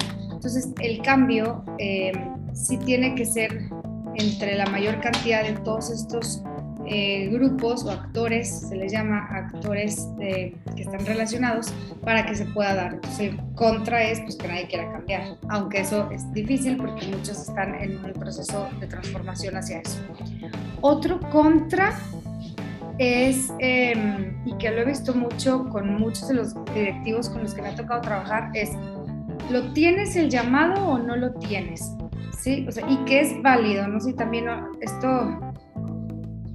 Entonces, 0.46 0.72
el 0.80 1.02
cambio 1.02 1.66
eh, 1.80 2.12
sí 2.54 2.78
tiene 2.78 3.16
que 3.16 3.26
ser 3.26 3.68
entre 4.14 4.56
la 4.56 4.68
mayor 4.68 5.02
cantidad 5.02 5.42
de 5.42 5.54
todos 5.54 5.90
estos 5.90 6.44
eh, 6.86 7.30
grupos 7.32 7.84
o 7.84 7.90
actores, 7.90 8.68
se 8.70 8.76
les 8.76 8.92
llama 8.92 9.28
actores 9.32 10.08
que 10.20 10.54
están 10.78 11.04
relacionados, 11.04 11.74
para 12.04 12.28
que 12.28 12.36
se 12.36 12.46
pueda 12.46 12.76
dar. 12.76 12.94
Entonces, 12.94 13.32
el 13.32 13.40
contra 13.56 14.04
es 14.04 14.22
pues, 14.22 14.36
que 14.36 14.48
nadie 14.48 14.68
quiera 14.68 14.92
cambiar, 14.92 15.36
aunque 15.50 15.80
eso 15.80 16.12
es 16.12 16.32
difícil 16.32 16.78
porque 16.78 17.08
muchos 17.08 17.50
están 17.50 17.74
en 17.82 18.06
un 18.06 18.14
proceso 18.14 18.70
de 18.80 18.86
transformación 18.86 19.58
hacia 19.58 19.80
eso. 19.80 20.00
Otro 20.82 21.20
contra 21.32 21.98
es, 23.00 23.52
em, 23.58 24.36
y 24.46 24.56
que 24.60 24.70
lo 24.70 24.82
he 24.82 24.86
visto 24.86 25.16
mucho 25.16 25.68
con 25.70 25.96
muchos 25.96 26.28
de 26.28 26.36
los 26.36 26.54
directivos 26.76 27.30
con 27.30 27.42
los 27.42 27.56
que 27.56 27.64
me 27.64 27.70
ha 27.70 27.76
tocado 27.76 28.02
trabajar, 28.02 28.52
es 28.54 28.70
¿lo 29.52 29.74
tienes 29.74 30.16
el 30.16 30.30
llamado 30.30 30.88
o 30.88 30.98
no 30.98 31.16
lo 31.16 31.34
tienes? 31.34 31.96
¿Sí? 32.40 32.66
O 32.68 32.72
sea, 32.72 32.90
y 32.90 32.98
que 33.06 33.22
es 33.22 33.42
válido, 33.42 33.88
¿no? 33.88 34.00
Si 34.00 34.14
también 34.14 34.46
esto, 34.82 35.40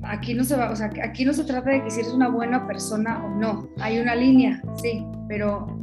aquí 0.03 0.35
no 0.35 0.45
se 0.45 0.57
va, 0.57 0.71
o 0.71 0.77
sea, 0.77 0.91
aquí 1.03 1.25
no 1.25 1.33
se 1.33 1.45
trata 1.45 1.71
de 1.71 1.83
que 1.83 1.91
si 1.91 2.01
eres 2.01 2.13
una 2.13 2.29
buena 2.29 2.67
persona 2.67 3.25
o 3.25 3.29
no, 3.31 3.69
hay 3.81 3.99
una 3.99 4.15
línea, 4.15 4.63
sí, 4.81 5.05
pero 5.29 5.81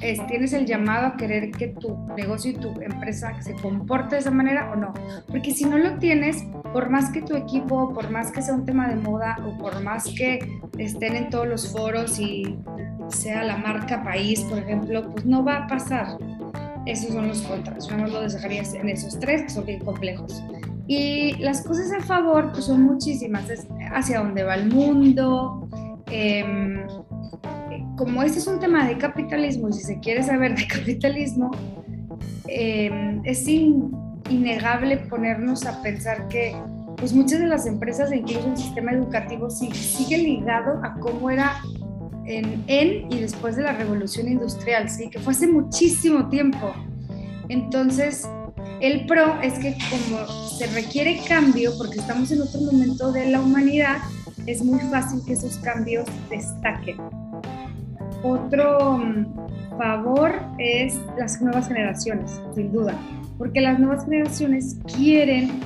es, 0.00 0.24
tienes 0.26 0.52
el 0.52 0.66
llamado 0.66 1.08
a 1.08 1.16
querer 1.16 1.50
que 1.50 1.68
tu 1.68 1.96
negocio 2.16 2.52
y 2.52 2.54
tu 2.54 2.68
empresa 2.80 3.40
se 3.42 3.54
comporte 3.54 4.14
de 4.14 4.20
esa 4.20 4.30
manera 4.30 4.70
o 4.72 4.76
no. 4.76 4.94
Porque 5.26 5.52
si 5.52 5.64
no 5.64 5.76
lo 5.76 5.98
tienes, 5.98 6.44
por 6.72 6.88
más 6.90 7.10
que 7.10 7.22
tu 7.22 7.34
equipo, 7.34 7.92
por 7.92 8.10
más 8.10 8.30
que 8.30 8.42
sea 8.42 8.54
un 8.54 8.64
tema 8.64 8.88
de 8.88 8.96
moda 8.96 9.36
o 9.44 9.58
por 9.58 9.82
más 9.82 10.04
que 10.16 10.38
estén 10.78 11.16
en 11.16 11.30
todos 11.30 11.48
los 11.48 11.72
foros 11.72 12.18
y 12.20 12.58
sea 13.08 13.42
la 13.42 13.56
marca 13.56 14.02
país, 14.02 14.42
por 14.42 14.58
ejemplo, 14.58 15.10
pues 15.10 15.24
no 15.24 15.44
va 15.44 15.64
a 15.64 15.66
pasar. 15.66 16.18
Esos 16.88 17.12
son 17.12 17.28
los 17.28 17.42
contras. 17.42 17.86
Yo 17.86 17.98
no 17.98 18.06
lo 18.06 18.22
dejaría 18.22 18.62
en 18.62 18.88
esos 18.88 19.20
tres, 19.20 19.42
que 19.42 19.50
son 19.50 19.66
bien 19.66 19.80
complejos. 19.84 20.42
Y 20.86 21.34
las 21.34 21.60
cosas 21.62 21.92
a 21.92 22.00
favor, 22.02 22.50
pues 22.52 22.64
son 22.64 22.82
muchísimas. 22.82 23.50
Es 23.50 23.66
hacia 23.92 24.20
dónde 24.20 24.42
va 24.42 24.54
el 24.54 24.72
mundo. 24.72 25.68
Em, 26.10 26.86
como 27.94 28.22
este 28.22 28.38
es 28.38 28.46
un 28.46 28.58
tema 28.58 28.88
de 28.88 28.96
capitalismo, 28.96 29.68
y 29.68 29.74
si 29.74 29.82
se 29.82 30.00
quiere 30.00 30.22
saber 30.22 30.56
de 30.56 30.66
capitalismo, 30.74 31.50
em, 32.46 33.20
es 33.22 33.46
innegable 33.46 34.96
ponernos 34.96 35.66
a 35.66 35.82
pensar 35.82 36.26
que 36.28 36.56
pues 36.96 37.12
muchas 37.12 37.38
de 37.38 37.48
las 37.48 37.66
empresas, 37.66 38.10
incluso 38.12 38.48
el 38.48 38.56
sistema 38.56 38.92
educativo, 38.92 39.50
sigue, 39.50 39.74
sigue 39.74 40.18
ligado 40.18 40.80
a 40.82 40.94
cómo 40.94 41.30
era 41.30 41.60
en, 42.28 43.10
y 43.10 43.20
después 43.20 43.56
de 43.56 43.62
la 43.62 43.72
revolución 43.72 44.28
industrial, 44.28 44.88
¿sí? 44.90 45.08
que 45.10 45.18
fue 45.18 45.32
hace 45.32 45.46
muchísimo 45.46 46.28
tiempo. 46.28 46.72
Entonces, 47.48 48.28
el 48.80 49.06
pro 49.06 49.40
es 49.40 49.54
que 49.54 49.76
como 49.90 50.26
se 50.26 50.66
requiere 50.68 51.20
cambio, 51.26 51.72
porque 51.78 51.98
estamos 51.98 52.30
en 52.30 52.42
otro 52.42 52.60
momento 52.60 53.10
de 53.12 53.30
la 53.30 53.40
humanidad, 53.40 53.98
es 54.46 54.62
muy 54.62 54.80
fácil 54.80 55.20
que 55.26 55.32
esos 55.32 55.56
cambios 55.58 56.06
destaquen. 56.28 56.98
Otro 58.22 58.98
mm, 58.98 59.67
favor 59.78 60.32
es 60.58 61.00
las 61.16 61.40
nuevas 61.40 61.68
generaciones, 61.68 62.40
sin 62.54 62.72
duda 62.72 62.94
porque 63.38 63.60
las 63.60 63.78
nuevas 63.78 64.04
generaciones 64.04 64.76
quieren 64.96 65.60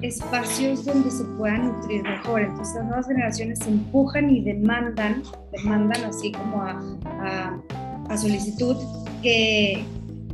espacios 0.00 0.84
donde 0.86 1.10
se 1.10 1.24
puedan 1.36 1.66
nutrir 1.66 2.02
mejor. 2.02 2.40
Entonces 2.40 2.74
las 2.76 2.84
nuevas 2.86 3.06
generaciones 3.06 3.58
se 3.58 3.68
empujan 3.70 4.30
y 4.30 4.40
demandan, 4.40 5.22
demandan 5.52 6.04
así 6.04 6.32
como 6.32 6.62
a, 6.62 6.80
a, 8.08 8.16
solicitud 8.16 8.76
que, 9.22 9.84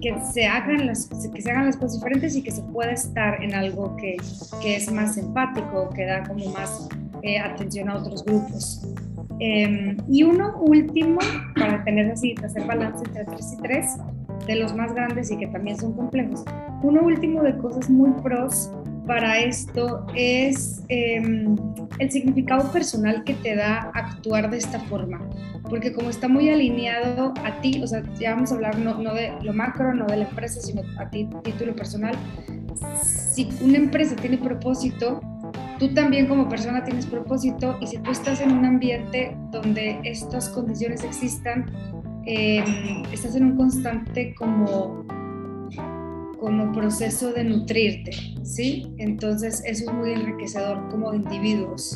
que, 0.00 0.17
se 0.33 0.47
hagan 0.47 0.87
las, 0.87 1.09
que 1.09 1.43
se 1.43 1.50
hagan 1.50 1.67
las 1.67 1.76
cosas 1.76 1.97
diferentes 1.97 2.37
y 2.37 2.43
que 2.43 2.53
se 2.53 2.62
pueda 2.62 2.93
estar 2.93 3.43
en 3.43 3.55
algo 3.55 3.97
que, 3.97 4.17
que 4.62 4.76
es 4.76 4.91
más 4.93 5.19
empático, 5.19 5.91
que 5.91 6.07
da 6.07 6.23
como 6.23 6.47
más 6.53 6.88
eh, 7.23 7.41
atención 7.41 7.88
a 7.88 7.97
otros 7.97 8.25
grupos. 8.25 8.87
Em, 9.46 9.98
y 10.08 10.22
uno 10.22 10.56
último, 10.58 11.18
para 11.54 11.84
tener 11.84 12.10
así, 12.10 12.34
hacer 12.42 12.64
balance 12.66 13.04
entre 13.04 13.26
3 13.26 13.52
y 13.52 13.62
3, 13.62 13.86
de 14.46 14.54
los 14.56 14.74
más 14.74 14.94
grandes 14.94 15.30
y 15.30 15.36
que 15.36 15.48
también 15.48 15.76
son 15.76 15.92
complejos. 15.92 16.44
Uno 16.82 17.02
último 17.02 17.42
de 17.42 17.54
cosas 17.58 17.90
muy 17.90 18.10
pros 18.22 18.70
para 19.06 19.38
esto 19.40 20.06
es 20.14 20.82
em, 20.88 21.56
el 21.98 22.10
significado 22.10 22.72
personal 22.72 23.22
que 23.24 23.34
te 23.34 23.54
da 23.54 23.90
actuar 23.92 24.48
de 24.48 24.56
esta 24.56 24.80
forma, 24.80 25.20
porque 25.68 25.92
como 25.92 26.08
está 26.08 26.26
muy 26.26 26.48
alineado 26.48 27.34
a 27.44 27.60
ti, 27.60 27.82
o 27.82 27.86
sea, 27.86 28.02
ya 28.18 28.34
vamos 28.34 28.50
a 28.50 28.54
hablar 28.54 28.78
no, 28.78 28.94
no 28.94 29.12
de 29.12 29.30
lo 29.42 29.52
macro, 29.52 29.94
no 29.94 30.06
de 30.06 30.16
la 30.16 30.24
empresa, 30.24 30.58
sino 30.62 30.80
a 30.98 31.10
ti, 31.10 31.28
título 31.42 31.76
personal, 31.76 32.14
si 33.02 33.50
una 33.62 33.76
empresa 33.76 34.16
tiene 34.16 34.38
propósito, 34.38 35.20
tú 35.88 35.95
también 35.95 36.26
como 36.26 36.49
persona 36.49 36.85
tienes 36.85 37.07
propósito 37.07 37.76
y 37.81 37.87
si 37.87 37.99
tú 37.99 38.11
estás 38.11 38.41
en 38.41 38.53
un 38.53 38.64
ambiente 38.64 39.37
donde 39.50 40.00
estas 40.05 40.49
condiciones 40.49 41.05
existan, 41.05 41.67
Em, 42.26 43.03
estás 43.12 43.37
en 43.37 43.45
un 43.45 43.57
constante 43.57 44.35
como, 44.35 45.05
como 46.41 46.73
proceso 46.73 47.33
de 47.35 47.45
nutrirte, 47.45 48.12
¿sí? 48.43 48.95
Entonces 48.97 49.62
eso 49.67 49.91
es 49.91 49.95
muy 49.95 50.12
enriquecedor 50.12 50.88
como 50.88 51.12
individuos. 51.12 51.95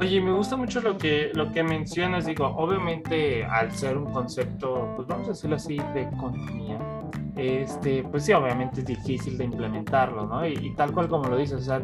Oye, 0.00 0.22
me 0.22 0.32
gusta 0.32 0.56
mucho 0.56 0.80
lo 0.80 0.96
que, 0.96 1.32
lo 1.34 1.52
que 1.52 1.62
mencionas, 1.62 2.24
digo, 2.24 2.46
obviamente 2.46 3.44
al 3.44 3.70
ser 3.72 3.98
un 3.98 4.10
concepto, 4.10 4.90
pues 4.96 5.06
vamos 5.06 5.26
a 5.26 5.30
decirlo 5.32 5.56
así, 5.56 5.76
de 5.92 6.02
economía, 6.02 6.78
este, 7.36 8.02
pues 8.04 8.24
sí, 8.24 8.32
obviamente 8.32 8.80
es 8.80 8.86
difícil 8.86 9.38
de 9.38 9.44
implementarlo, 9.44 10.26
¿no? 10.26 10.46
Y, 10.46 10.74
tal 10.76 10.92
cual 10.92 11.08
como 11.08 11.24
lo 11.24 11.36
dices, 11.36 11.60
o 11.60 11.64
sea, 11.64 11.82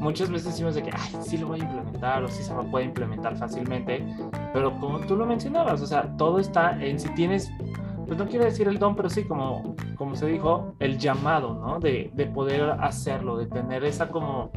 muchas 0.00 0.30
veces 0.30 0.46
decimos 0.46 0.74
de 0.74 0.82
que, 0.82 0.90
sí 1.22 1.38
lo 1.38 1.48
voy 1.48 1.60
a 1.60 1.64
implementar 1.64 2.24
o 2.24 2.28
sí 2.28 2.42
se 2.42 2.52
puede 2.70 2.86
implementar 2.86 3.36
fácilmente, 3.36 4.04
pero 4.52 4.72
como 4.78 5.00
tú 5.00 5.16
lo 5.16 5.26
mencionabas, 5.26 5.82
o 5.82 5.86
sea, 5.86 6.16
todo 6.16 6.38
está 6.38 6.82
en 6.82 6.98
si 6.98 7.08
tienes, 7.10 7.50
pues 8.06 8.18
no 8.18 8.26
quiero 8.26 8.44
decir 8.44 8.68
el 8.68 8.78
don, 8.78 8.96
pero 8.96 9.10
sí 9.10 9.24
como, 9.24 9.76
como 9.96 10.14
se 10.16 10.26
dijo, 10.26 10.74
el 10.78 10.98
llamado, 10.98 11.54
¿no? 11.54 11.78
De, 11.78 12.10
de 12.14 12.26
poder 12.26 12.70
hacerlo, 12.80 13.36
de 13.36 13.46
tener 13.46 13.84
esa 13.84 14.08
como, 14.08 14.50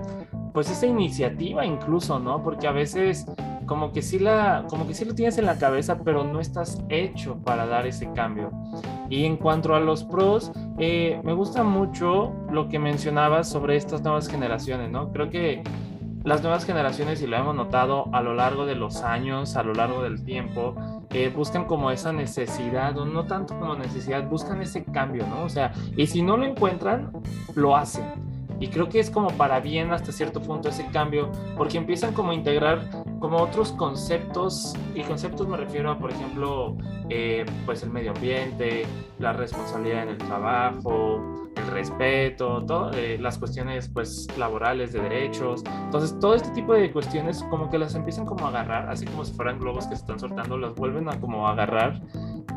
pues 0.53 0.69
esa 0.69 0.85
iniciativa 0.85 1.65
incluso, 1.65 2.19
¿no? 2.19 2.41
Porque 2.43 2.67
a 2.67 2.71
veces 2.71 3.25
como 3.69 3.93
que 3.93 4.01
sí 4.01 4.17
la 4.17 4.65
como 4.67 4.87
que 4.87 4.95
sí 4.95 5.05
lo 5.05 5.13
tienes 5.13 5.37
en 5.37 5.45
la 5.45 5.59
cabeza 5.59 5.99
pero 6.03 6.23
no 6.23 6.39
estás 6.39 6.83
hecho 6.89 7.37
para 7.45 7.67
dar 7.67 7.85
ese 7.85 8.11
cambio. 8.13 8.51
Y 9.09 9.25
en 9.25 9.37
cuanto 9.37 9.75
a 9.75 9.79
los 9.79 10.03
pros 10.03 10.51
eh, 10.79 11.21
me 11.23 11.33
gusta 11.33 11.63
mucho 11.63 12.33
lo 12.51 12.67
que 12.67 12.79
mencionabas 12.79 13.47
sobre 13.47 13.75
estas 13.75 14.01
nuevas 14.01 14.27
generaciones 14.27 14.89
no 14.89 15.11
creo 15.11 15.29
que 15.29 15.63
las 16.23 16.41
nuevas 16.41 16.65
generaciones 16.65 17.21
y 17.21 17.27
lo 17.27 17.37
hemos 17.37 17.55
notado 17.55 18.09
a 18.11 18.21
lo 18.21 18.33
largo 18.33 18.65
de 18.65 18.75
los 18.75 19.03
años 19.03 19.55
a 19.55 19.63
lo 19.63 19.73
largo 19.73 20.01
del 20.01 20.23
tiempo 20.23 20.75
eh, 21.11 21.31
buscan 21.33 21.65
como 21.65 21.91
esa 21.91 22.11
necesidad 22.11 22.97
o 22.97 23.05
no 23.05 23.25
tanto 23.25 23.57
como 23.57 23.75
necesidad 23.75 24.27
buscan 24.27 24.61
ese 24.61 24.83
cambio 24.83 25.25
no 25.27 25.43
o 25.43 25.49
sea 25.49 25.71
y 25.95 26.07
si 26.07 26.23
no 26.23 26.37
lo 26.37 26.45
encuentran 26.45 27.11
lo 27.55 27.75
hacen. 27.75 28.29
Y 28.59 28.67
creo 28.67 28.89
que 28.89 28.99
es 28.99 29.09
como 29.09 29.29
para 29.29 29.59
bien 29.61 29.91
hasta 29.93 30.11
cierto 30.11 30.41
punto 30.41 30.69
ese 30.69 30.85
cambio, 30.87 31.31
porque 31.55 31.77
empiezan 31.77 32.13
como 32.13 32.31
a 32.31 32.35
integrar 32.35 32.81
como 33.19 33.37
otros 33.37 33.71
conceptos, 33.73 34.73
y 34.95 35.01
conceptos 35.03 35.47
me 35.47 35.57
refiero 35.57 35.91
a, 35.91 35.99
por 35.99 36.11
ejemplo, 36.11 36.77
eh, 37.09 37.45
pues 37.65 37.83
el 37.83 37.91
medio 37.91 38.11
ambiente, 38.11 38.85
la 39.19 39.33
responsabilidad 39.33 40.03
en 40.03 40.09
el 40.09 40.17
trabajo, 40.17 41.21
el 41.55 41.67
respeto, 41.67 42.63
todas 42.65 42.95
eh, 42.95 43.17
las 43.19 43.37
cuestiones 43.37 43.89
pues 43.89 44.27
laborales 44.37 44.93
de 44.93 45.01
derechos. 45.01 45.63
Entonces, 45.83 46.17
todo 46.19 46.35
este 46.35 46.49
tipo 46.51 46.73
de 46.73 46.91
cuestiones 46.91 47.43
como 47.49 47.69
que 47.69 47.77
las 47.77 47.95
empiezan 47.95 48.25
como 48.25 48.45
a 48.45 48.49
agarrar, 48.49 48.89
así 48.89 49.05
como 49.05 49.25
si 49.25 49.33
fueran 49.33 49.59
globos 49.59 49.85
que 49.87 49.95
se 49.95 50.01
están 50.01 50.19
soltando, 50.19 50.57
las 50.57 50.73
vuelven 50.75 51.09
a 51.09 51.19
como 51.19 51.47
agarrar 51.47 52.01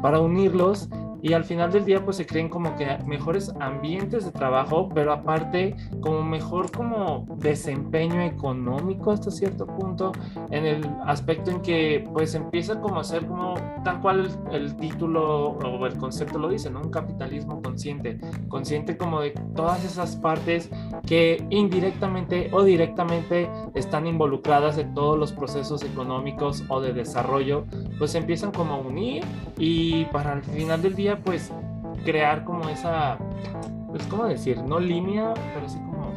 para 0.01 0.21
unirlos 0.21 0.89
y 1.23 1.33
al 1.35 1.45
final 1.45 1.71
del 1.71 1.85
día 1.85 2.05
pues 2.05 2.17
se 2.17 2.27
creen 2.27 2.49
como 2.49 2.75
que 2.77 2.99
mejores 3.07 3.53
ambientes 3.61 4.25
de 4.25 4.33
trabajo, 4.33 4.89
pero 4.93 5.13
aparte 5.13 5.77
como 6.01 6.23
mejor 6.23 6.73
como 6.73 7.25
desempeño 7.39 8.21
económico 8.23 9.13
hasta 9.13 9.31
cierto 9.31 9.67
punto, 9.67 10.13
en 10.51 10.67
el 10.67 10.85
aspecto 11.07 11.53
en 11.53 11.63
que 11.63 12.05
pues 12.13 12.35
empieza 12.35 12.81
como 12.81 12.99
a 12.99 13.05
ser 13.05 13.25
como 13.27 13.55
tal 13.85 14.01
cual 14.01 14.29
el, 14.51 14.77
título 14.77 15.51
o 15.51 15.87
el 15.87 15.97
concepto 15.97 16.39
lo 16.39 16.49
dice, 16.49 16.71
¿no? 16.71 16.81
Un 16.81 16.91
capitalismo 16.91 17.63
consciente, 17.63 18.19
consciente 18.49 18.97
como 18.97 19.21
de 19.21 19.31
todas 19.55 19.85
esas 19.85 20.17
partes 20.17 20.71
que 21.07 21.45
indirectamente 21.51 22.51
o 22.53 22.65
directamente 22.65 23.49
están 23.75 24.09
involucradas 24.09 24.79
en 24.79 24.93
todos 24.95 25.17
los 25.17 25.33
procesos 25.33 25.85
económicos 25.85 26.65
o 26.69 26.81
de 26.81 26.93
desarrollo, 26.93 27.65
pues 27.99 28.15
empiezan 28.17 28.51
como 28.51 28.75
a 28.75 28.79
unir 28.79 29.23
y 29.57 30.07
para 30.07 30.33
el 30.33 30.43
final 30.43 30.83
del 30.83 30.97
día 30.97 31.12
pues 31.17 31.53
crear 32.05 32.45
como 32.45 32.69
esa, 32.69 33.19
pues 33.89 34.07
cómo 34.07 34.27
decir, 34.27 34.63
no 34.63 34.81
línea, 34.81 35.35
pero 35.55 35.69
sí 35.69 35.79
como, 35.79 36.13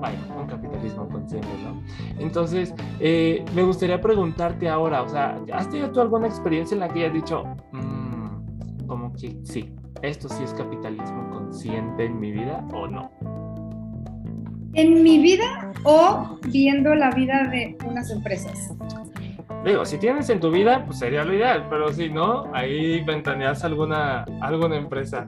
vaya, 0.00 0.18
un 0.38 0.46
capitalismo 0.46 1.08
consciente, 1.08 1.48
¿no? 1.62 1.82
Entonces, 2.18 2.74
eh, 3.00 3.44
me 3.54 3.62
gustaría 3.62 4.00
preguntarte 4.00 4.68
ahora, 4.68 5.02
o 5.02 5.08
sea, 5.08 5.38
¿has 5.52 5.68
tenido 5.68 5.90
tú 5.90 6.00
alguna 6.00 6.26
experiencia 6.26 6.74
en 6.74 6.80
la 6.80 6.88
que 6.88 7.00
hayas 7.00 7.14
dicho, 7.14 7.44
mm, 7.72 8.86
como 8.86 9.12
que 9.12 9.38
sí, 9.44 9.74
esto 10.02 10.28
sí 10.28 10.42
es 10.42 10.52
capitalismo 10.54 11.30
consciente 11.30 12.04
en 12.04 12.20
mi 12.20 12.32
vida 12.32 12.64
o 12.72 12.86
no? 12.86 13.10
En 14.74 15.02
mi 15.02 15.18
vida 15.22 15.72
o 15.84 16.38
viendo 16.48 16.94
la 16.94 17.10
vida 17.10 17.44
de 17.44 17.78
unas 17.86 18.10
empresas. 18.10 18.74
Digo, 19.66 19.84
si 19.84 19.98
tienes 19.98 20.30
en 20.30 20.38
tu 20.38 20.52
vida, 20.52 20.84
pues 20.86 21.00
sería 21.00 21.24
lo 21.24 21.34
ideal, 21.34 21.66
pero 21.68 21.92
si 21.92 22.08
no, 22.08 22.44
ahí 22.54 23.02
ventaneas 23.02 23.64
alguna, 23.64 24.24
alguna 24.40 24.76
empresa. 24.76 25.26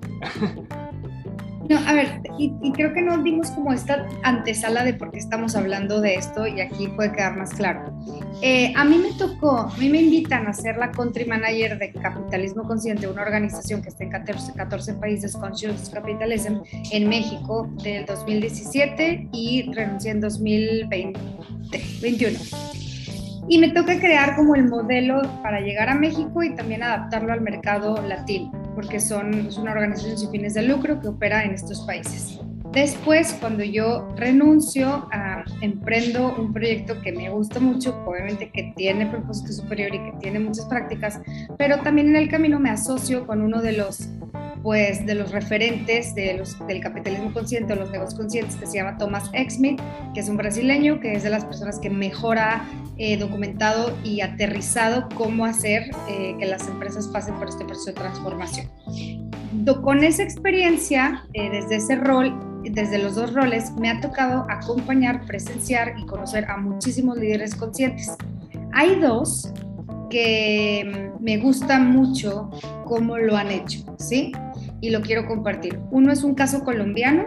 No, 1.69 1.77
a 1.87 1.93
ver, 1.93 2.23
y, 2.39 2.73
creo 2.73 2.95
que 2.95 3.03
no 3.03 3.23
dimos 3.23 3.51
como 3.51 3.75
esta 3.75 4.07
antesala 4.23 4.85
de 4.85 4.95
por 4.95 5.11
qué 5.11 5.19
estamos 5.19 5.55
hablando 5.55 6.01
de 6.01 6.15
esto 6.15 6.47
y 6.47 6.63
aquí 6.63 6.89
puede 6.89 7.13
quedar 7.13 7.37
más 7.37 7.53
claro. 7.53 7.95
Eh, 8.41 8.73
a 8.75 8.85
mí 8.85 8.97
me 8.97 9.13
tocó, 9.19 9.59
a 9.59 9.77
mí 9.77 9.91
me 9.91 10.01
invitan 10.01 10.47
a 10.47 10.55
ser 10.55 10.79
la 10.79 10.91
country 10.93 11.27
manager 11.27 11.79
de 11.79 11.93
Capitalismo 11.93 12.63
Consciente, 12.63 13.07
una 13.07 13.21
organización 13.21 13.83
que 13.83 13.91
está 13.91 14.05
en 14.05 14.11
14, 14.11 14.55
14 14.55 14.95
países 14.95 15.37
Conscious 15.37 15.91
Capitalism 15.91 16.63
en 16.91 17.07
México 17.07 17.69
del 17.83 18.07
2017 18.07 19.29
y 19.33 19.71
renuncié 19.71 20.13
en 20.13 20.23
2021 20.23 22.39
y 23.49 23.59
me 23.59 23.71
toca 23.71 23.99
crear 23.99 24.37
como 24.37 24.55
el 24.55 24.69
modelo 24.69 25.23
para 25.43 25.61
llegar 25.61 25.89
a 25.89 25.95
México 25.95 26.43
y 26.43 26.55
también 26.55 26.83
adaptarlo 26.83 27.33
al 27.33 27.41
mercado 27.41 28.01
latino, 28.03 28.53
porque 28.75 29.01
son, 29.01 29.35
es 29.47 29.57
una 29.57 29.73
organización 29.73 30.19
sin 30.19 30.31
fines 30.31 30.55
de 30.55 30.63
lucro 30.63 31.01
que 31.01 31.09
opera 31.09 31.45
en 31.45 31.53
estos 31.53 31.81
países. 31.87 32.41
Después, 32.73 33.35
cuando 33.41 33.65
yo 33.65 34.15
renuncio, 34.17 35.09
a, 35.11 35.43
emprendo 35.63 36.37
un 36.39 36.53
proyecto 36.53 37.01
que 37.01 37.13
me 37.13 37.31
gusta 37.31 37.61
mucho, 37.61 37.99
obviamente 38.07 38.51
que 38.51 38.75
tiene 38.77 39.07
propósito 39.07 39.53
superior 39.53 39.95
y 39.95 39.99
que 39.99 40.13
tiene 40.21 40.39
muchas 40.39 40.67
prácticas, 40.67 41.21
pero 41.57 41.79
también 41.79 42.09
en 42.09 42.17
el 42.17 42.29
camino 42.29 42.61
me 42.61 42.71
asocio 42.71 43.27
con 43.27 43.41
uno 43.41 43.63
de 43.63 43.73
los 43.73 44.11
pues 44.63 45.07
de 45.07 45.15
los 45.15 45.31
referentes 45.31 46.15
de 46.15 46.35
los, 46.35 46.59
del 46.67 46.81
capitalismo 46.81 47.33
consciente 47.33 47.73
o 47.73 47.77
los 47.77 47.91
negocios 47.91 48.19
conscientes 48.19 48.57
que 48.57 48.67
se 48.67 48.79
llama 48.79 48.99
Thomas 48.99 49.31
Exmith, 49.33 49.81
que 50.15 50.21
es 50.21 50.29
un 50.29 50.37
brasileño, 50.37 51.01
que 51.01 51.13
es 51.13 51.23
de 51.23 51.31
las 51.31 51.45
personas 51.45 51.79
que 51.79 51.91
mejor 51.91 52.39
ha 52.39 52.65
eh, 52.97 53.17
documentado 53.17 53.97
y 54.05 54.21
aterrizado 54.21 55.09
cómo 55.15 55.45
hacer 55.45 55.91
eh, 56.09 56.35
que 56.39 56.47
las 56.47 56.67
empresas 56.69 57.09
pasen 57.09 57.35
por 57.37 57.49
este 57.49 57.65
proceso 57.65 57.87
de 57.87 57.95
transformación. 57.95 58.69
Con 59.83 60.03
esa 60.03 60.23
experiencia, 60.23 61.25
eh, 61.35 61.51
desde 61.51 61.77
ese 61.77 61.97
rol, 61.97 62.35
desde 62.65 62.99
los 62.99 63.15
dos 63.15 63.35
roles, 63.35 63.73
me 63.73 63.91
ha 63.91 64.01
tocado 64.01 64.47
acompañar, 64.49 65.25
presenciar 65.27 65.95
y 65.99 66.07
conocer 66.07 66.45
a 66.51 66.57
muchísimos 66.57 67.19
líderes 67.19 67.55
conscientes. 67.55 68.17
Hay 68.73 68.97
dos 68.97 69.53
que 70.11 71.13
me 71.21 71.37
gusta 71.39 71.79
mucho 71.79 72.51
cómo 72.85 73.19
lo 73.19 73.37
han 73.37 73.51
hecho, 73.51 73.81
¿sí? 73.99 74.33
Y 74.81 74.91
lo 74.91 75.01
quiero 75.01 75.27
compartir. 75.27 75.79
Uno 75.91 76.13
es 76.13 76.23
un 76.23 76.35
caso 76.35 76.65
colombiano 76.65 77.27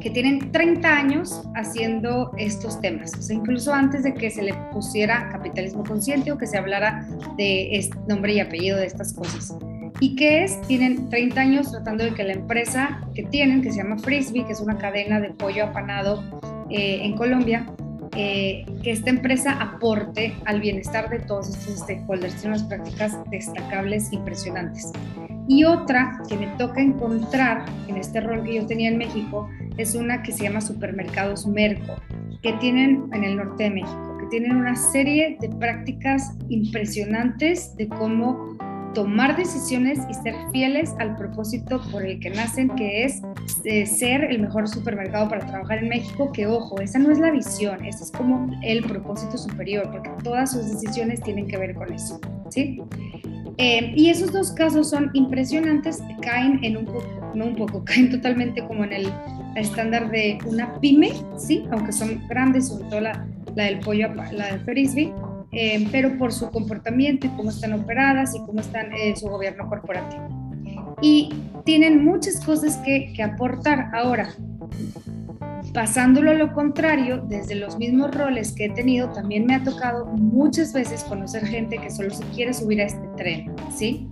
que 0.00 0.10
tienen 0.10 0.52
30 0.52 0.88
años 0.88 1.42
haciendo 1.54 2.30
estos 2.36 2.80
temas, 2.80 3.30
incluso 3.30 3.72
antes 3.72 4.04
de 4.04 4.14
que 4.14 4.30
se 4.30 4.42
le 4.42 4.54
pusiera 4.72 5.28
capitalismo 5.30 5.82
consciente 5.84 6.30
o 6.30 6.38
que 6.38 6.46
se 6.46 6.58
hablara 6.58 7.08
de 7.36 7.90
nombre 8.06 8.34
y 8.34 8.40
apellido 8.40 8.76
de 8.76 8.86
estas 8.86 9.14
cosas. 9.14 9.56
¿Y 9.98 10.14
qué 10.14 10.44
es? 10.44 10.60
Tienen 10.62 11.08
30 11.08 11.40
años 11.40 11.70
tratando 11.72 12.04
de 12.04 12.12
que 12.12 12.22
la 12.22 12.34
empresa 12.34 13.00
que 13.14 13.22
tienen, 13.22 13.62
que 13.62 13.70
se 13.70 13.78
llama 13.78 13.98
Frisbee, 13.98 14.44
que 14.44 14.52
es 14.52 14.60
una 14.60 14.76
cadena 14.76 15.20
de 15.20 15.30
pollo 15.30 15.64
apanado 15.64 16.22
eh, 16.68 17.00
en 17.02 17.16
Colombia, 17.16 17.66
eh, 18.14 18.64
que 18.82 18.92
esta 18.92 19.10
empresa 19.10 19.52
aporte 19.60 20.34
al 20.44 20.60
bienestar 20.60 21.08
de 21.08 21.20
todos 21.20 21.48
estos 21.48 21.80
stakeholders. 21.80 22.34
Tiene 22.36 22.56
unas 22.56 22.64
prácticas 22.64 23.18
destacables, 23.30 24.12
impresionantes. 24.12 24.92
Y 25.48 25.64
otra 25.64 26.20
que 26.28 26.36
me 26.36 26.48
toca 26.58 26.80
encontrar 26.80 27.64
en 27.88 27.96
este 27.96 28.20
rol 28.20 28.42
que 28.44 28.54
yo 28.56 28.66
tenía 28.66 28.90
en 28.90 28.98
México 28.98 29.48
es 29.76 29.94
una 29.94 30.22
que 30.22 30.32
se 30.32 30.44
llama 30.44 30.60
Supermercados 30.60 31.46
Merco, 31.46 31.94
que 32.42 32.52
tienen 32.54 33.08
en 33.12 33.24
el 33.24 33.36
norte 33.36 33.64
de 33.64 33.70
México, 33.70 34.16
que 34.18 34.26
tienen 34.26 34.56
una 34.56 34.74
serie 34.74 35.36
de 35.40 35.48
prácticas 35.48 36.36
impresionantes 36.48 37.76
de 37.76 37.88
cómo 37.88 38.56
tomar 38.96 39.36
decisiones 39.36 39.98
y 40.08 40.14
ser 40.14 40.34
fieles 40.52 40.94
al 40.98 41.16
propósito 41.16 41.82
por 41.92 42.02
el 42.02 42.18
que 42.18 42.30
nacen, 42.30 42.70
que 42.70 43.04
es 43.04 43.20
eh, 43.64 43.84
ser 43.84 44.24
el 44.24 44.40
mejor 44.40 44.66
supermercado 44.66 45.28
para 45.28 45.46
trabajar 45.46 45.78
en 45.78 45.90
México, 45.90 46.32
que 46.32 46.46
ojo, 46.46 46.80
esa 46.80 46.98
no 46.98 47.10
es 47.10 47.18
la 47.18 47.30
visión, 47.30 47.84
ese 47.84 48.04
es 48.04 48.10
como 48.10 48.50
el 48.62 48.82
propósito 48.84 49.36
superior, 49.36 49.90
porque 49.92 50.08
todas 50.24 50.52
sus 50.52 50.66
decisiones 50.70 51.20
tienen 51.20 51.46
que 51.46 51.58
ver 51.58 51.74
con 51.74 51.92
eso, 51.92 52.18
¿sí? 52.48 52.80
Eh, 53.58 53.92
y 53.96 54.10
esos 54.10 54.32
dos 54.32 54.52
casos 54.52 54.90
son 54.90 55.10
impresionantes, 55.14 56.02
caen 56.20 56.62
en 56.62 56.76
un 56.76 56.84
poco, 56.84 57.32
no 57.34 57.46
un 57.46 57.56
poco, 57.56 57.82
caen 57.84 58.10
totalmente 58.10 58.62
como 58.66 58.84
en 58.84 58.92
el 58.92 59.12
estándar 59.56 60.10
de 60.10 60.38
una 60.46 60.78
pyme, 60.80 61.12
¿sí? 61.38 61.64
Aunque 61.70 61.92
son 61.92 62.20
grandes, 62.28 62.68
sobre 62.68 62.84
todo 62.88 63.00
la, 63.00 63.26
la 63.54 63.64
del 63.64 63.80
pollo, 63.80 64.12
la 64.14 64.48
del 64.48 64.60
frisbee, 64.60 65.12
eh, 65.52 65.88
pero 65.90 66.18
por 66.18 66.32
su 66.32 66.50
comportamiento 66.50 67.26
y 67.26 67.30
cómo 67.30 67.50
están 67.50 67.72
operadas 67.72 68.34
y 68.34 68.40
cómo 68.40 68.60
están 68.60 68.92
eh, 68.92 69.16
su 69.16 69.28
gobierno 69.28 69.66
corporativo. 69.68 70.28
Y 71.00 71.30
tienen 71.64 72.04
muchas 72.04 72.44
cosas 72.44 72.76
que, 72.78 73.12
que 73.14 73.22
aportar. 73.22 73.90
Ahora, 73.94 74.34
pasándolo 75.72 76.30
a 76.30 76.34
lo 76.34 76.52
contrario, 76.52 77.18
desde 77.18 77.54
los 77.54 77.76
mismos 77.78 78.14
roles 78.14 78.52
que 78.52 78.66
he 78.66 78.70
tenido, 78.70 79.10
también 79.12 79.46
me 79.46 79.54
ha 79.54 79.62
tocado 79.62 80.06
muchas 80.06 80.72
veces 80.72 81.04
conocer 81.04 81.46
gente 81.46 81.78
que 81.78 81.90
solo 81.90 82.10
se 82.10 82.24
quiere 82.34 82.52
subir 82.54 82.80
a 82.80 82.84
este 82.84 83.06
tren, 83.16 83.54
¿sí? 83.74 84.08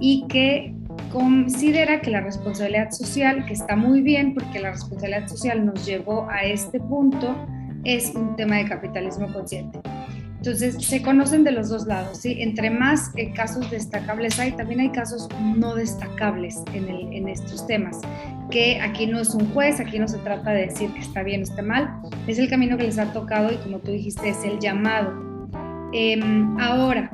Y 0.00 0.26
que 0.28 0.74
considera 1.12 2.00
que 2.00 2.10
la 2.10 2.20
responsabilidad 2.20 2.90
social, 2.90 3.44
que 3.46 3.52
está 3.52 3.76
muy 3.76 4.00
bien 4.02 4.34
porque 4.34 4.60
la 4.60 4.72
responsabilidad 4.72 5.28
social 5.28 5.64
nos 5.66 5.84
llevó 5.86 6.28
a 6.30 6.44
este 6.44 6.80
punto, 6.80 7.36
es 7.84 8.14
un 8.14 8.36
tema 8.36 8.56
de 8.56 8.64
capitalismo 8.66 9.32
consciente. 9.32 9.80
Entonces, 10.44 10.84
se 10.84 11.00
conocen 11.02 11.44
de 11.44 11.52
los 11.52 11.68
dos 11.68 11.86
lados, 11.86 12.18
¿sí? 12.18 12.38
Entre 12.40 12.68
más 12.68 13.12
eh, 13.14 13.32
casos 13.32 13.70
destacables 13.70 14.40
hay, 14.40 14.50
también 14.50 14.80
hay 14.80 14.88
casos 14.88 15.28
no 15.40 15.76
destacables 15.76 16.56
en, 16.74 17.28
estos 17.28 17.64
temas, 17.68 18.00
que 18.50 18.80
aquí 18.80 19.06
no 19.06 19.20
es 19.20 19.36
un 19.36 19.48
juez, 19.52 19.78
aquí 19.78 20.00
no 20.00 20.08
se 20.08 20.18
trata 20.18 20.50
de 20.50 20.66
decir 20.66 20.92
que 20.94 20.98
está 20.98 21.22
bien 21.22 21.42
o 21.42 21.44
está 21.44 21.62
mal, 21.62 21.94
es 22.26 22.40
el 22.40 22.50
camino 22.50 22.76
que 22.76 22.82
les 22.82 22.98
ha 22.98 23.12
tocado 23.12 23.52
y 23.52 23.56
como 23.58 23.78
tú 23.78 23.92
dijiste, 23.92 24.30
es 24.30 24.42
el 24.42 24.58
llamado. 24.58 25.12
Em, 25.92 26.58
ahora, 26.58 27.12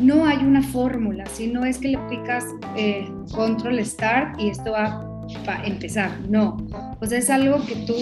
no 0.00 0.26
hay 0.26 0.38
una 0.38 0.60
fórmula, 0.60 1.26
si 1.26 1.46
no 1.46 1.64
es 1.64 1.78
que 1.78 1.90
le 1.90 1.98
aplicas 1.98 2.44
eh, 2.76 3.08
control 3.32 3.84
start 3.84 4.40
y 4.40 4.48
esto 4.48 4.72
va 4.72 5.00
a 5.46 5.64
empezar, 5.64 6.10
no. 6.28 6.56
Pues 6.98 7.12
es 7.12 7.30
algo 7.30 7.64
que 7.64 7.76
tú 7.86 7.94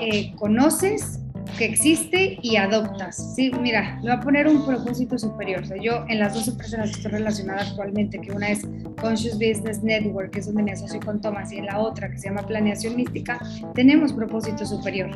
eh, 0.00 0.32
conoces, 0.36 1.20
que 1.58 1.64
existe 1.64 2.38
y 2.40 2.56
adoptas. 2.56 3.34
Sí, 3.34 3.50
mira, 3.60 3.96
le 3.96 4.10
voy 4.10 4.18
a 4.18 4.20
poner 4.20 4.46
un 4.46 4.64
propósito 4.64 5.18
superior. 5.18 5.62
O 5.62 5.66
sea, 5.66 5.76
yo 5.76 6.04
en 6.08 6.20
las 6.20 6.32
dos 6.32 6.46
empresas 6.46 6.90
que 6.90 6.96
estoy 6.96 7.10
relacionada 7.10 7.62
actualmente, 7.62 8.20
que 8.20 8.32
una 8.32 8.50
es 8.50 8.66
Conscious 9.00 9.34
Business 9.34 9.82
Network, 9.82 10.30
que 10.30 10.38
es 10.38 10.46
donde 10.46 10.62
me 10.62 10.72
asocio 10.72 11.00
con 11.00 11.20
Thomas, 11.20 11.52
y 11.52 11.58
en 11.58 11.66
la 11.66 11.80
otra, 11.80 12.08
que 12.08 12.18
se 12.18 12.28
llama 12.28 12.46
Planeación 12.46 12.96
Mística, 12.96 13.40
tenemos 13.74 14.12
propósito 14.12 14.64
superior. 14.64 15.10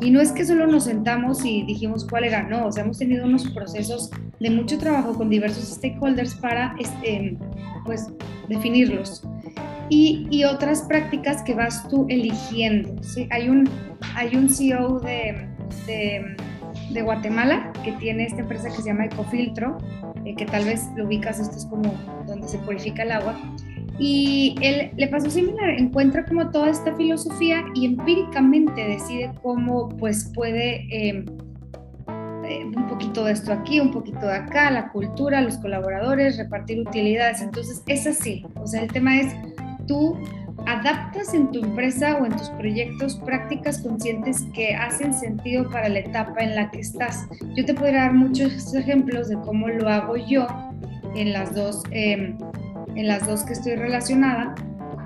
Y 0.00 0.10
no 0.10 0.20
es 0.20 0.32
que 0.32 0.44
solo 0.44 0.66
nos 0.66 0.84
sentamos 0.84 1.44
y 1.44 1.62
dijimos 1.64 2.06
cuál 2.08 2.24
era, 2.24 2.42
no, 2.42 2.66
o 2.66 2.72
sea, 2.72 2.84
hemos 2.84 2.98
tenido 2.98 3.24
unos 3.24 3.48
procesos 3.50 4.10
de 4.40 4.50
mucho 4.50 4.78
trabajo 4.78 5.14
con 5.14 5.30
diversos 5.30 5.64
stakeholders 5.64 6.34
para, 6.36 6.74
este, 6.78 7.36
pues, 7.84 8.08
definirlos. 8.48 9.22
Y, 9.88 10.26
y, 10.30 10.44
otras 10.44 10.82
prácticas 10.82 11.42
que 11.42 11.54
vas 11.54 11.86
tú 11.88 12.06
eligiendo. 12.08 13.00
¿sí? 13.02 13.28
Hay, 13.30 13.48
un, 13.48 13.68
hay 14.14 14.34
un 14.34 14.48
CEO 14.48 15.00
de, 15.00 15.51
de, 15.86 16.36
Guatemala 17.02 17.72
que 17.84 17.92
tiene 17.92 18.26
esta 18.26 18.40
empresa 18.40 18.68
que 18.68 18.76
se 18.76 18.84
llama 18.84 19.06
Ecofiltro, 19.06 19.78
eh, 20.24 20.34
que 20.36 20.46
tal 20.46 20.64
vez 20.64 20.88
lo 20.96 21.06
ubicas, 21.06 21.40
esto 21.40 21.56
es 21.56 21.66
como 21.66 21.94
donde 22.26 22.48
se 22.48 22.58
purifica 22.58 23.02
el 23.02 23.12
agua. 23.12 23.34
Y 23.98 24.54
él 24.62 24.90
le 24.96 25.08
pasó 25.08 25.30
similar, 25.30 25.70
encuentra 25.70 26.24
como 26.24 26.50
toda 26.50 26.70
esta 26.70 26.94
filosofía 26.96 27.64
y 27.74 27.86
empíricamente 27.86 28.82
decide 28.88 29.32
cómo 29.42 29.88
pues 29.90 30.30
puede 30.34 30.86
em, 30.90 31.26
eh, 32.44 32.64
un 32.64 32.86
poquito 32.88 33.24
de 33.24 33.32
esto 33.32 33.52
aquí, 33.52 33.80
un 33.80 33.90
poquito 33.90 34.26
de 34.26 34.34
acá, 34.34 34.70
la 34.70 34.90
cultura, 34.90 35.40
los 35.40 35.58
colaboradores, 35.58 36.38
repartir 36.38 36.80
utilidades. 36.80 37.42
Entonces 37.42 37.82
es 37.86 38.06
así, 38.06 38.44
o 38.56 38.66
sea, 38.66 38.82
el 38.82 38.92
tema 38.92 39.20
es 39.20 39.34
tú 39.86 40.16
adaptas 40.66 41.34
en 41.34 41.50
tu 41.50 41.64
empresa 41.64 42.16
o 42.20 42.26
en 42.26 42.32
tus 42.32 42.48
proyectos 42.50 43.16
prácticas 43.16 43.80
conscientes 43.80 44.42
que 44.54 44.74
hacen 44.74 45.14
sentido 45.14 45.68
para 45.70 45.88
la 45.88 46.00
etapa 46.00 46.40
en 46.40 46.54
la 46.54 46.70
que 46.70 46.80
estás. 46.80 47.26
Yo 47.54 47.64
te 47.64 47.74
podría 47.74 48.02
dar 48.02 48.14
muchos 48.14 48.74
ejemplos 48.74 49.28
de 49.28 49.36
cómo 49.40 49.68
lo 49.68 49.88
hago 49.88 50.16
yo 50.16 50.46
en 51.14 51.32
las 51.32 51.54
dos, 51.54 51.82
em, 51.90 52.36
en 52.94 53.08
las 53.08 53.26
dos 53.26 53.44
que 53.44 53.52
estoy 53.52 53.76
relacionada, 53.76 54.54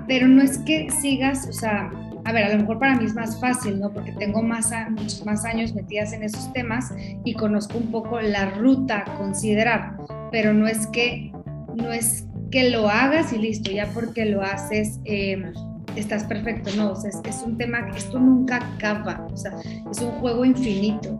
pero 0.07 0.27
no 0.27 0.41
es 0.41 0.57
que 0.59 0.89
sigas, 0.89 1.47
o 1.47 1.53
sea, 1.53 1.91
a 2.27 2.31
ver, 2.33 2.43
a 2.43 2.53
lo 2.53 2.59
mejor 2.59 2.79
para 2.79 2.95
mí 2.95 3.05
es 3.05 3.15
más 3.15 3.39
fácil, 3.39 3.79
¿no? 3.79 3.89
Porque 3.91 4.11
tengo 4.13 4.41
más, 4.41 4.73
muchos 4.89 5.25
más 5.25 5.45
años 5.45 5.73
metidas 5.73 6.11
en 6.11 6.23
esos 6.23 6.51
temas 6.51 6.93
y 7.23 7.33
conozco 7.33 7.77
un 7.77 7.89
poco 7.89 8.19
la 8.19 8.51
ruta 8.51 9.05
a 9.07 9.17
considerar, 9.17 9.95
pero 10.29 10.53
no 10.53 10.67
es 10.67 10.87
que, 10.87 11.31
no 11.75 11.91
es 11.91 12.26
que 12.51 12.69
lo 12.69 12.87
hagas 12.89 13.33
y 13.33 13.37
listo, 13.37 13.71
ya 13.71 13.89
porque 13.93 14.25
lo 14.25 14.41
haces 14.41 14.99
em, 15.05 15.53
estás 15.95 16.23
perfecto, 16.25 16.69
no, 16.77 16.91
o 16.91 16.95
sea, 16.95 17.09
es, 17.09 17.21
es 17.23 17.43
un 17.43 17.57
tema 17.57 17.85
que 17.87 17.97
esto 17.97 18.19
nunca 18.19 18.57
acaba, 18.57 19.27
o 19.31 19.37
sea, 19.37 19.53
es 19.89 20.01
un 20.01 20.11
juego 20.19 20.45
infinito. 20.45 21.19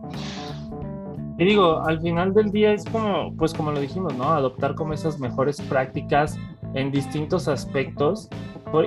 Y 1.40 1.46
digo, 1.46 1.84
al 1.86 2.02
final 2.02 2.34
del 2.34 2.52
día 2.52 2.74
es 2.74 2.84
como, 2.86 3.32
pues 3.36 3.54
como 3.54 3.72
lo 3.72 3.80
dijimos, 3.80 4.16
¿no? 4.16 4.24
Adoptar 4.30 4.74
como 4.74 4.94
esas 4.94 5.20
mejores 5.20 5.62
prácticas 5.62 6.36
en 6.74 6.92
distintos 6.92 7.48
aspectos. 7.48 8.28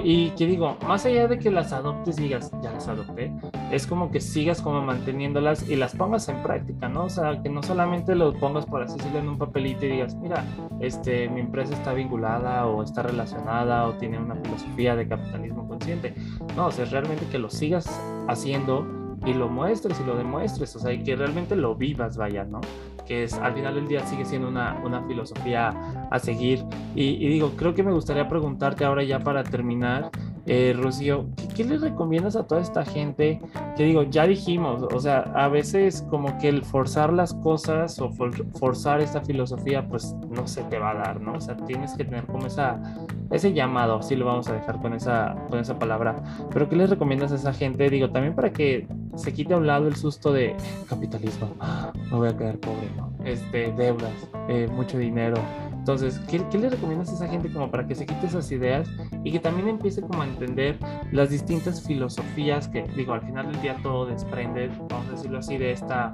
Y 0.04 0.30
que 0.30 0.46
digo, 0.46 0.76
más 0.86 1.04
allá 1.06 1.26
de 1.28 1.38
que 1.38 1.50
las 1.50 1.72
adoptes 1.72 2.18
y 2.18 2.24
digas, 2.24 2.52
ya 2.62 2.72
las 2.72 2.88
adopté, 2.88 3.32
es 3.70 3.86
como 3.86 4.10
que 4.10 4.20
sigas 4.20 4.60
como 4.60 4.82
manteniéndolas 4.82 5.68
y 5.68 5.76
las 5.76 5.94
pongas 5.94 6.28
en 6.28 6.42
práctica, 6.42 6.88
¿no? 6.88 7.04
O 7.04 7.10
sea, 7.10 7.42
que 7.42 7.48
no 7.48 7.62
solamente 7.62 8.14
lo 8.14 8.32
pongas 8.34 8.66
por 8.66 8.82
así 8.82 8.96
decirlo 8.96 9.18
en 9.18 9.28
un 9.28 9.38
papelito 9.38 9.86
y 9.86 9.90
digas, 9.90 10.14
mira, 10.16 10.44
este, 10.80 11.28
mi 11.28 11.40
empresa 11.40 11.74
está 11.74 11.92
vinculada 11.92 12.66
o 12.66 12.82
está 12.82 13.02
relacionada 13.02 13.86
o 13.86 13.94
tiene 13.94 14.18
una 14.18 14.36
filosofía 14.36 14.96
de 14.96 15.08
capitalismo 15.08 15.66
consciente. 15.66 16.14
No, 16.56 16.66
o 16.66 16.70
sea, 16.70 16.84
realmente 16.86 17.26
que 17.26 17.38
lo 17.38 17.50
sigas 17.50 17.88
haciendo 18.28 18.99
y 19.26 19.34
lo 19.34 19.48
muestres 19.48 20.00
y 20.00 20.04
lo 20.04 20.16
demuestres, 20.16 20.74
o 20.76 20.78
sea, 20.78 20.92
y 20.92 21.02
que 21.02 21.16
realmente 21.16 21.56
lo 21.56 21.74
vivas, 21.74 22.16
vaya, 22.16 22.44
¿no? 22.44 22.60
Que 23.06 23.24
es, 23.24 23.34
al 23.34 23.54
final 23.54 23.74
del 23.74 23.88
día 23.88 24.06
sigue 24.06 24.24
siendo 24.24 24.48
una, 24.48 24.80
una 24.84 25.02
filosofía 25.02 25.68
a 26.10 26.18
seguir. 26.18 26.64
Y, 26.94 27.24
y, 27.24 27.28
digo, 27.28 27.52
creo 27.56 27.74
que 27.74 27.82
me 27.82 27.92
gustaría 27.92 28.28
preguntarte 28.28 28.84
ahora 28.84 29.02
ya 29.02 29.20
para 29.20 29.42
terminar, 29.42 30.10
eh, 30.52 30.72
Rocío, 30.76 31.26
¿qué, 31.54 31.62
le 31.62 31.78
recomiendas 31.78 32.34
a 32.34 32.44
toda 32.44 32.60
esta 32.60 32.84
gente? 32.84 33.40
Que 33.76 33.84
digo, 33.84 34.02
ya 34.02 34.26
dijimos, 34.26 34.82
o 34.82 34.98
sea, 34.98 35.20
a 35.36 35.46
veces 35.46 36.04
como 36.10 36.36
que 36.38 36.48
el 36.48 36.64
forzar 36.64 37.12
las 37.12 37.34
cosas 37.34 38.00
o 38.00 38.10
forzar 38.58 39.00
esta 39.00 39.20
filosofía, 39.20 39.86
pues 39.86 40.12
no 40.28 40.48
se 40.48 40.64
te 40.64 40.80
va 40.80 40.90
a 40.90 40.94
dar, 40.94 41.20
¿no? 41.20 41.34
O 41.34 41.40
sea, 41.40 41.56
tienes 41.56 41.94
que 41.94 42.04
tener 42.04 42.26
como 42.26 42.48
esa, 42.48 42.82
ese 43.30 43.52
llamado, 43.52 43.98
así 43.98 44.16
lo 44.16 44.24
vamos 44.26 44.48
a 44.48 44.54
dejar 44.54 44.80
con 44.80 44.92
esa, 44.92 45.36
con 45.48 45.60
esa 45.60 45.78
palabra. 45.78 46.16
Pero 46.52 46.68
¿qué 46.68 46.74
le 46.74 46.88
recomiendas 46.88 47.30
a 47.30 47.36
esa 47.36 47.52
gente? 47.52 47.88
Digo, 47.88 48.10
también 48.10 48.34
para 48.34 48.52
que 48.52 48.88
se 49.14 49.32
quite 49.32 49.54
a 49.54 49.56
un 49.56 49.68
lado 49.68 49.86
el 49.86 49.94
susto 49.94 50.32
de 50.32 50.56
capitalismo, 50.88 51.54
me 52.10 52.16
voy 52.16 52.28
a 52.28 52.36
quedar 52.36 52.58
pobre, 52.58 52.90
¿no? 52.96 53.12
Este, 53.24 53.70
deudas, 53.70 54.28
eh, 54.48 54.66
mucho 54.72 54.98
dinero 54.98 55.36
entonces, 55.80 56.20
¿qué, 56.28 56.44
¿qué, 56.50 56.58
le 56.58 56.68
recomiendas 56.68 57.08
a 57.08 57.14
esa 57.14 57.26
gente 57.26 57.50
como 57.50 57.70
para 57.70 57.86
que 57.86 57.94
se 57.94 58.04
quite 58.04 58.26
esas 58.26 58.52
ideas 58.52 58.86
y 59.24 59.32
que 59.32 59.40
también 59.40 59.66
empiece 59.66 60.02
como 60.02 60.20
a 60.20 60.26
entender 60.26 60.78
las 61.10 61.30
distintas 61.30 61.82
filosofías 61.86 62.68
que, 62.68 62.82
digo, 62.94 63.14
al 63.14 63.22
final 63.22 63.50
del 63.50 63.62
día 63.62 63.78
todo 63.82 64.04
desprende, 64.04 64.70
vamos 64.90 65.08
a 65.08 65.12
decirlo 65.12 65.38
así, 65.38 65.56
de 65.56 65.72
esta 65.72 66.12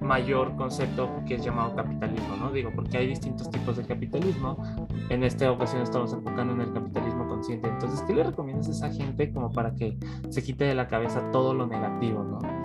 mayor 0.00 0.56
concepto 0.56 1.08
que 1.26 1.36
es 1.36 1.44
llamado 1.44 1.76
capitalismo, 1.76 2.36
¿no? 2.40 2.50
Digo, 2.50 2.72
porque 2.74 2.98
hay 2.98 3.06
distintos 3.06 3.48
tipos 3.50 3.76
de 3.76 3.84
capitalismo. 3.84 4.56
En 5.10 5.22
esta 5.22 5.50
ocasión 5.52 5.82
estamos 5.82 6.12
enfocando 6.12 6.54
en 6.54 6.62
el 6.62 6.72
capitalismo 6.72 7.28
consciente. 7.28 7.68
Entonces, 7.68 8.02
¿qué 8.02 8.14
le 8.14 8.24
recomiendas 8.24 8.66
a 8.66 8.70
esa 8.72 8.90
gente 8.90 9.32
como 9.32 9.52
para 9.52 9.76
que 9.76 9.96
se 10.28 10.42
quite 10.42 10.64
de 10.64 10.74
la 10.74 10.88
cabeza 10.88 11.30
todo 11.30 11.54
lo 11.54 11.68
negativo, 11.68 12.24
¿no? 12.24 12.57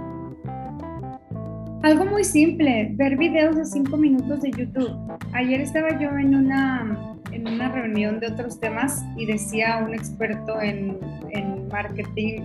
Algo 1.84 2.06
muy 2.06 2.24
simple, 2.24 2.92
ver 2.94 3.18
videos 3.18 3.58
de 3.58 3.66
cinco 3.66 3.98
minutos 3.98 4.42
de 4.42 4.52
YouTube. 4.52 4.98
Ayer 5.34 5.60
estaba 5.60 6.00
yo 6.00 6.18
en 6.18 6.34
una, 6.34 7.18
en 7.34 7.46
una 7.46 7.68
reunión 7.74 8.22
de 8.22 8.28
otros 8.28 8.58
temas 8.58 9.04
y 9.18 9.26
decía 9.26 9.84
un 9.86 9.94
experto 9.94 10.62
en, 10.62 10.98
en 11.32 11.68
marketing, 11.68 12.40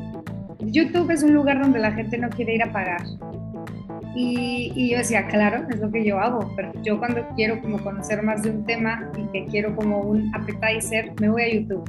YouTube 0.58 1.12
es 1.12 1.22
un 1.22 1.34
lugar 1.34 1.62
donde 1.62 1.78
la 1.78 1.92
gente 1.92 2.18
no 2.18 2.28
quiere 2.30 2.56
ir 2.56 2.64
a 2.64 2.72
pagar. 2.72 3.00
Y, 4.16 4.72
y, 4.74 4.90
yo 4.90 4.98
decía, 4.98 5.28
claro, 5.28 5.64
es 5.70 5.78
lo 5.78 5.88
que 5.92 6.04
yo 6.04 6.18
hago, 6.18 6.52
pero 6.56 6.72
yo 6.82 6.98
cuando 6.98 7.24
quiero 7.36 7.60
como 7.60 7.78
conocer 7.78 8.20
más 8.24 8.42
de 8.42 8.50
un 8.50 8.64
tema 8.64 9.08
y 9.16 9.22
que 9.30 9.46
quiero 9.46 9.76
como 9.76 10.00
un 10.00 10.34
appetizer, 10.34 11.12
me 11.20 11.28
voy 11.28 11.42
a 11.42 11.54
YouTube. 11.54 11.88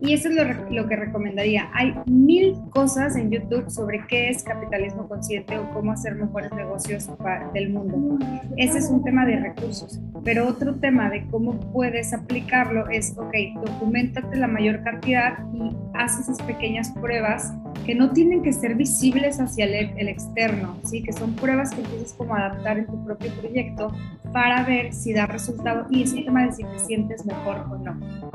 Y 0.00 0.12
eso 0.12 0.28
es 0.28 0.34
lo, 0.70 0.88
que 0.88 0.96
recomendaría. 0.96 1.68
Hay 1.72 1.94
mil 2.06 2.56
cosas 2.70 3.16
en 3.16 3.30
YouTube 3.30 3.70
sobre 3.70 4.06
qué 4.06 4.28
es 4.28 4.42
capitalismo 4.42 5.08
consciente 5.08 5.58
o 5.58 5.68
cómo 5.70 5.92
hacer 5.92 6.14
mejores 6.14 6.52
negocios 6.52 7.08
del 7.52 7.70
mundo. 7.70 8.24
Ese 8.56 8.78
es 8.78 8.90
un 8.90 9.02
tema 9.02 9.26
de 9.26 9.36
recursos. 9.36 10.00
Pero 10.24 10.46
otro 10.46 10.74
tema 10.76 11.10
de 11.10 11.26
cómo 11.30 11.58
puedes 11.72 12.12
aplicarlo 12.12 12.88
es, 12.88 13.16
ok, 13.16 13.34
documentate 13.64 14.36
la 14.36 14.46
mayor 14.46 14.82
cantidad 14.82 15.38
y 15.52 15.74
haz 15.94 16.20
esas 16.20 16.40
pequeñas 16.42 16.90
pruebas 16.92 17.52
que 17.84 17.94
no 17.94 18.10
tienen 18.12 18.42
que 18.42 18.52
ser 18.52 18.74
visibles 18.74 19.40
hacia 19.40 19.64
el, 19.64 19.98
el 19.98 20.08
externo, 20.08 20.76
¿sí? 20.84 21.02
que 21.02 21.12
son 21.12 21.34
pruebas 21.34 21.70
que 21.70 21.80
empiezas 21.80 22.12
como 22.12 22.34
a 22.34 22.46
adaptar 22.46 22.78
en 22.78 22.86
tu 22.86 23.02
propio 23.04 23.30
proyecto 23.40 23.92
para 24.32 24.62
ver 24.64 24.92
si 24.92 25.12
da 25.12 25.26
resultado 25.26 25.86
y 25.90 26.02
es 26.02 26.12
un 26.12 26.24
tema 26.24 26.44
de 26.46 26.52
si 26.52 26.64
te 26.64 26.78
sientes 26.80 27.24
mejor 27.24 27.64
o 27.70 27.78
no. 27.78 28.27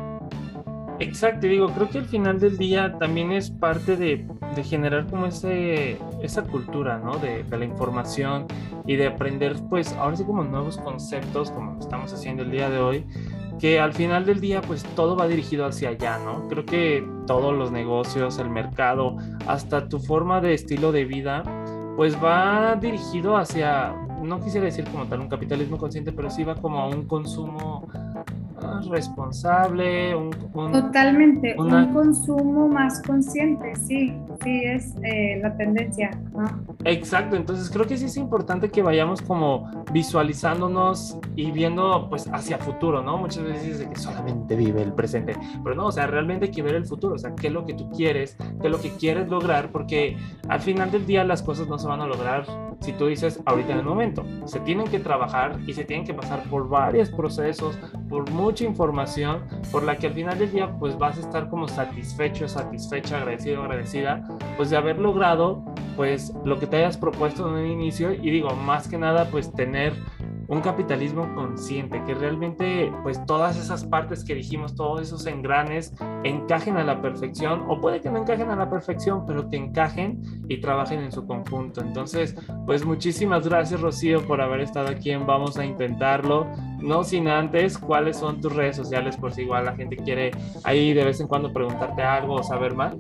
Exacto, 1.04 1.48
digo, 1.48 1.68
creo 1.68 1.90
que 1.90 1.98
al 1.98 2.06
final 2.06 2.40
del 2.40 2.58
día 2.58 2.98
también 2.98 3.34
es 3.34 3.52
parte 3.52 3.98
de, 3.98 4.26
generar 4.64 5.06
como 5.08 5.26
ese, 5.26 5.98
esa 6.22 6.44
cultura, 6.44 6.98
¿no? 6.98 7.18
De, 7.18 7.44
de, 7.44 7.58
la 7.58 7.66
información 7.66 8.48
y 8.88 8.96
de 8.96 9.08
aprender, 9.08 9.58
pues, 9.70 9.92
ahora 9.94 10.16
sí 10.16 10.24
como 10.24 10.46
nuevos 10.46 10.78
conceptos, 10.78 11.52
como 11.52 11.78
estamos 11.78 12.14
haciendo 12.14 12.44
el 12.44 12.52
día 12.52 12.70
de 12.70 12.80
hoy, 12.80 13.06
que 13.60 13.82
al 13.82 13.94
final 13.94 14.26
del 14.26 14.40
día, 14.40 14.62
pues, 14.62 14.84
todo 14.96 15.18
va 15.18 15.28
dirigido 15.28 15.66
hacia 15.66 15.90
allá, 15.90 16.20
¿no? 16.20 16.48
Creo 16.48 16.66
que 16.66 17.06
todos 17.28 17.54
los 17.54 17.70
negocios, 17.72 18.40
el 18.40 18.50
mercado, 18.50 19.18
hasta 19.46 19.90
tu 19.90 20.00
forma 20.00 20.40
de 20.40 20.54
estilo 20.54 20.94
de 20.94 21.04
vida, 21.04 21.44
pues 21.98 22.18
va 22.24 22.76
dirigido 22.76 23.36
hacia, 23.36 23.94
no 24.24 24.40
quisiera 24.40 24.66
decir 24.66 24.86
como 24.86 25.06
tal 25.06 25.22
un 25.22 25.30
capitalismo 25.30 25.78
consciente, 25.78 26.12
pero 26.12 26.30
sí 26.30 26.44
va 26.44 26.56
como 26.56 26.80
a 26.80 26.88
un 26.88 27.06
consumo 27.08 27.88
responsable, 28.90 30.16
un, 30.16 30.32
totalmente, 30.72 31.56
un 31.58 31.94
consumo 31.94 32.68
más 32.68 33.02
consciente, 33.02 33.76
sí, 33.76 34.14
sí 34.44 34.62
es 34.64 34.96
eh, 35.04 35.40
la 35.42 35.56
tendencia. 35.58 36.12
Exacto, 36.86 37.36
entonces 37.36 37.70
creo 37.70 37.86
que 37.86 37.98
sí 37.98 38.06
es 38.06 38.18
importante 38.18 38.70
que 38.70 38.82
vayamos 38.82 39.22
como 39.22 39.70
visualizándonos 39.92 41.18
y 41.36 41.52
viendo 41.52 42.08
pues 42.10 42.30
hacia 42.32 42.58
futuro, 42.58 43.02
¿no? 43.02 43.18
Muchas 43.18 43.44
veces 43.44 43.64
dice 43.64 43.90
que 43.90 44.00
solamente 44.00 44.56
vive 44.56 44.82
el 44.82 44.94
presente, 44.94 45.36
pero 45.64 45.76
no, 45.76 45.88
o 45.88 45.92
sea, 45.92 46.08
realmente 46.08 46.46
hay 46.46 46.52
que 46.52 46.62
ver 46.62 46.76
el 46.76 46.86
futuro, 46.86 47.16
o 47.16 47.20
sea, 47.20 47.36
qué 47.36 47.48
es 47.48 47.54
lo 47.54 47.66
que 47.66 47.74
tú 47.74 47.90
quieres, 47.92 48.38
qué 48.62 48.68
es 48.68 48.72
lo 48.72 48.80
que 48.80 48.92
quieres 48.92 49.28
lograr, 49.30 49.72
porque 49.72 50.18
al 50.48 50.62
final 50.62 50.92
del 50.92 51.06
día 51.06 51.24
las 51.24 51.42
cosas 51.42 51.68
no 51.68 51.78
se 51.78 51.88
van 51.88 52.02
a 52.02 52.08
lograr 52.08 52.46
si 52.84 52.92
tú 52.92 53.08
dices 53.08 53.40
ahorita 53.46 53.72
en 53.72 53.80
el 53.80 53.86
momento, 53.86 54.26
se 54.46 54.60
tienen 54.60 54.88
que 54.88 55.00
trabajar 55.00 55.58
y 55.66 55.74
se 55.74 55.86
tienen 55.86 56.06
que 56.06 56.14
pasar 56.14 56.44
por 56.44 56.68
varios 56.68 57.10
procesos, 57.10 57.78
por 58.10 58.30
mucha 58.32 58.66
información, 58.66 59.42
por 59.72 59.84
la 59.84 59.96
que 59.96 60.08
al 60.08 60.14
final 60.14 60.38
del 60.38 60.52
día 60.52 60.70
pues 60.80 60.98
vas 60.98 61.18
a 61.18 61.22
estar 61.22 61.50
como 61.50 61.70
satisfecho, 61.70 62.48
satisfecha, 62.50 63.18
agradecido, 63.18 63.62
agradecida, 63.62 64.28
pues 64.58 64.70
de 64.70 64.76
haber 64.76 65.00
logrado 65.00 65.64
pues 65.96 66.34
lo 66.44 66.60
que 66.60 66.68
te 66.68 66.78
hayas 66.78 66.98
propuesto 66.98 67.48
en 67.48 67.54
un 67.54 67.72
inicio 67.72 68.12
y 68.12 68.30
digo, 68.32 68.50
más 68.50 68.90
que 68.90 68.98
nada 68.98 69.30
pues 69.32 69.54
tener 69.54 69.94
un 70.54 70.62
capitalismo 70.62 71.34
consciente, 71.36 72.04
que 72.06 72.14
realmente 72.14 72.92
pues 73.02 73.24
todas 73.26 73.58
esas 73.58 73.84
partes 73.84 74.24
que 74.24 74.36
dijimos, 74.36 74.76
todos 74.76 75.02
esos 75.02 75.26
engranes 75.26 75.94
encajen 76.24 76.78
a 76.78 76.84
la 76.84 77.02
perfección 77.02 77.66
o 77.68 77.82
puede 77.82 78.02
que 78.02 78.10
no 78.10 78.20
encajen 78.20 78.50
a 78.50 78.56
la 78.56 78.70
perfección, 78.70 79.26
pero 79.26 79.50
que 79.50 79.58
encajen 79.58 80.22
y 80.48 80.62
trabajen 80.62 81.00
en 81.00 81.12
su 81.12 81.26
conjunto. 81.26 81.82
Entonces, 81.82 82.36
pues 82.66 82.86
muchísimas 82.86 83.48
gracias 83.48 83.82
Rocío 83.82 84.22
por 84.26 84.42
haber 84.42 84.62
estado 84.62 84.90
aquí 84.90 85.12
en 85.12 85.26
Vamos 85.26 85.58
a 85.58 85.66
Intentarlo. 85.66 86.48
No 86.80 87.04
sin 87.04 87.28
antes, 87.28 87.78
¿cuáles 87.78 88.18
son 88.18 88.42
tus 88.42 88.56
redes 88.56 88.76
sociales 88.76 89.18
por 89.18 89.34
si 89.34 89.42
igual 89.42 89.66
la 89.66 89.76
gente 89.76 89.96
quiere 89.96 90.32
ahí 90.64 90.94
de 90.94 91.04
vez 91.04 91.20
en 91.20 91.28
cuando 91.28 91.52
preguntarte 91.52 92.02
algo 92.04 92.36
o 92.36 92.44
saber 92.44 92.76
más? 92.76 92.96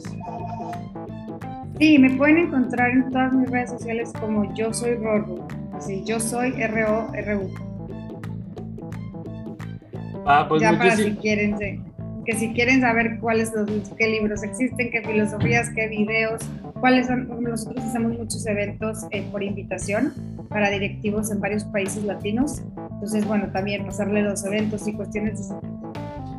Sí, 1.79 1.97
me 1.99 2.15
pueden 2.15 2.37
encontrar 2.37 2.89
en 2.91 3.11
todas 3.11 3.33
mis 3.33 3.49
redes 3.49 3.71
sociales 3.71 4.13
como 4.19 4.53
yo 4.53 4.73
soy 4.73 4.95
Rorro. 4.95 5.62
Así, 5.73 6.03
yo 6.05 6.19
soy 6.19 6.53
R-O-R-U. 6.61 7.49
Ah, 10.25 10.45
pues 10.47 10.61
ya 10.61 10.77
para 10.77 10.95
si 10.95 11.15
quieren, 11.15 11.57
que 12.25 12.35
si 12.35 12.53
quieren 12.53 12.81
saber 12.81 13.19
cuáles 13.19 13.49
son, 13.49 13.67
qué 13.97 14.07
libros 14.07 14.43
existen, 14.43 14.89
qué 14.91 15.01
filosofías, 15.01 15.69
qué 15.75 15.87
videos, 15.87 16.41
cuáles 16.79 17.07
son, 17.07 17.27
nosotros 17.43 17.83
hacemos 17.83 18.17
muchos 18.17 18.45
eventos 18.45 18.99
eh, 19.11 19.27
por 19.31 19.43
invitación 19.43 20.13
para 20.49 20.69
directivos 20.69 21.31
en 21.31 21.41
varios 21.41 21.65
países 21.65 22.03
latinos, 22.03 22.61
entonces 22.91 23.25
bueno, 23.27 23.49
también 23.51 23.85
pasarle 23.85 24.21
los 24.21 24.45
eventos 24.45 24.87
y 24.87 24.93
cuestiones 24.93 25.49
de 25.49 25.55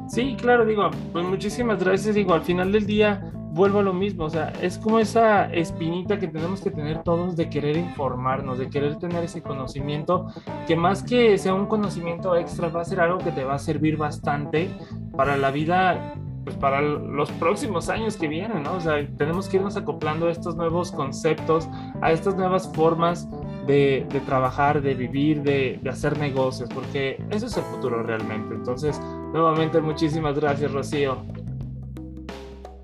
Sí, 0.08 0.36
claro, 0.38 0.64
digo, 0.64 0.90
pues 1.12 1.24
muchísimas 1.24 1.82
gracias, 1.82 2.14
digo, 2.14 2.34
al 2.34 2.42
final 2.42 2.72
del 2.72 2.86
día 2.86 3.32
vuelvo 3.54 3.78
a 3.78 3.82
lo 3.82 3.94
mismo, 3.94 4.24
o 4.24 4.30
sea, 4.30 4.52
es 4.60 4.78
como 4.78 4.98
esa 4.98 5.46
espinita 5.52 6.18
que 6.18 6.26
tenemos 6.26 6.60
que 6.60 6.70
tener 6.70 7.04
todos 7.04 7.36
de 7.36 7.48
querer 7.48 7.76
informarnos, 7.76 8.58
de 8.58 8.68
querer 8.68 8.96
tener 8.96 9.22
ese 9.22 9.42
conocimiento, 9.42 10.26
que 10.66 10.74
más 10.74 11.04
que 11.04 11.38
sea 11.38 11.54
un 11.54 11.66
conocimiento 11.66 12.36
extra, 12.36 12.68
va 12.68 12.80
a 12.80 12.84
ser 12.84 13.00
algo 13.00 13.18
que 13.18 13.30
te 13.30 13.44
va 13.44 13.54
a 13.54 13.58
servir 13.60 13.96
bastante 13.96 14.68
para 15.16 15.36
la 15.36 15.52
vida, 15.52 16.14
pues 16.42 16.56
para 16.56 16.82
los 16.82 17.30
próximos 17.32 17.88
años 17.88 18.16
que 18.16 18.26
vienen, 18.26 18.64
¿no? 18.64 18.72
O 18.72 18.80
sea, 18.80 19.06
tenemos 19.16 19.48
que 19.48 19.58
irnos 19.58 19.76
acoplando 19.76 20.26
a 20.26 20.32
estos 20.32 20.56
nuevos 20.56 20.90
conceptos, 20.90 21.68
a 22.02 22.10
estas 22.10 22.34
nuevas 22.34 22.68
formas 22.74 23.28
de, 23.68 24.04
trabajar, 24.26 24.82
de 24.82 24.94
vivir, 24.94 25.42
de, 25.42 25.78
de 25.80 25.90
hacer 25.90 26.18
negocios, 26.18 26.68
porque 26.74 27.22
eso 27.30 27.46
es 27.46 27.56
el 27.56 27.62
futuro 27.62 28.02
realmente. 28.02 28.52
Entonces, 28.52 29.00
nuevamente, 29.32 29.80
muchísimas 29.80 30.38
gracias, 30.38 30.72
Rocío. 30.72 31.43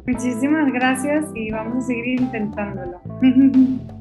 Muchísimas 0.06 0.72
gracias 0.72 1.26
y 1.34 1.50
vamos 1.50 1.84
a 1.84 1.86
seguir 1.86 2.20
intentándolo. 2.20 3.00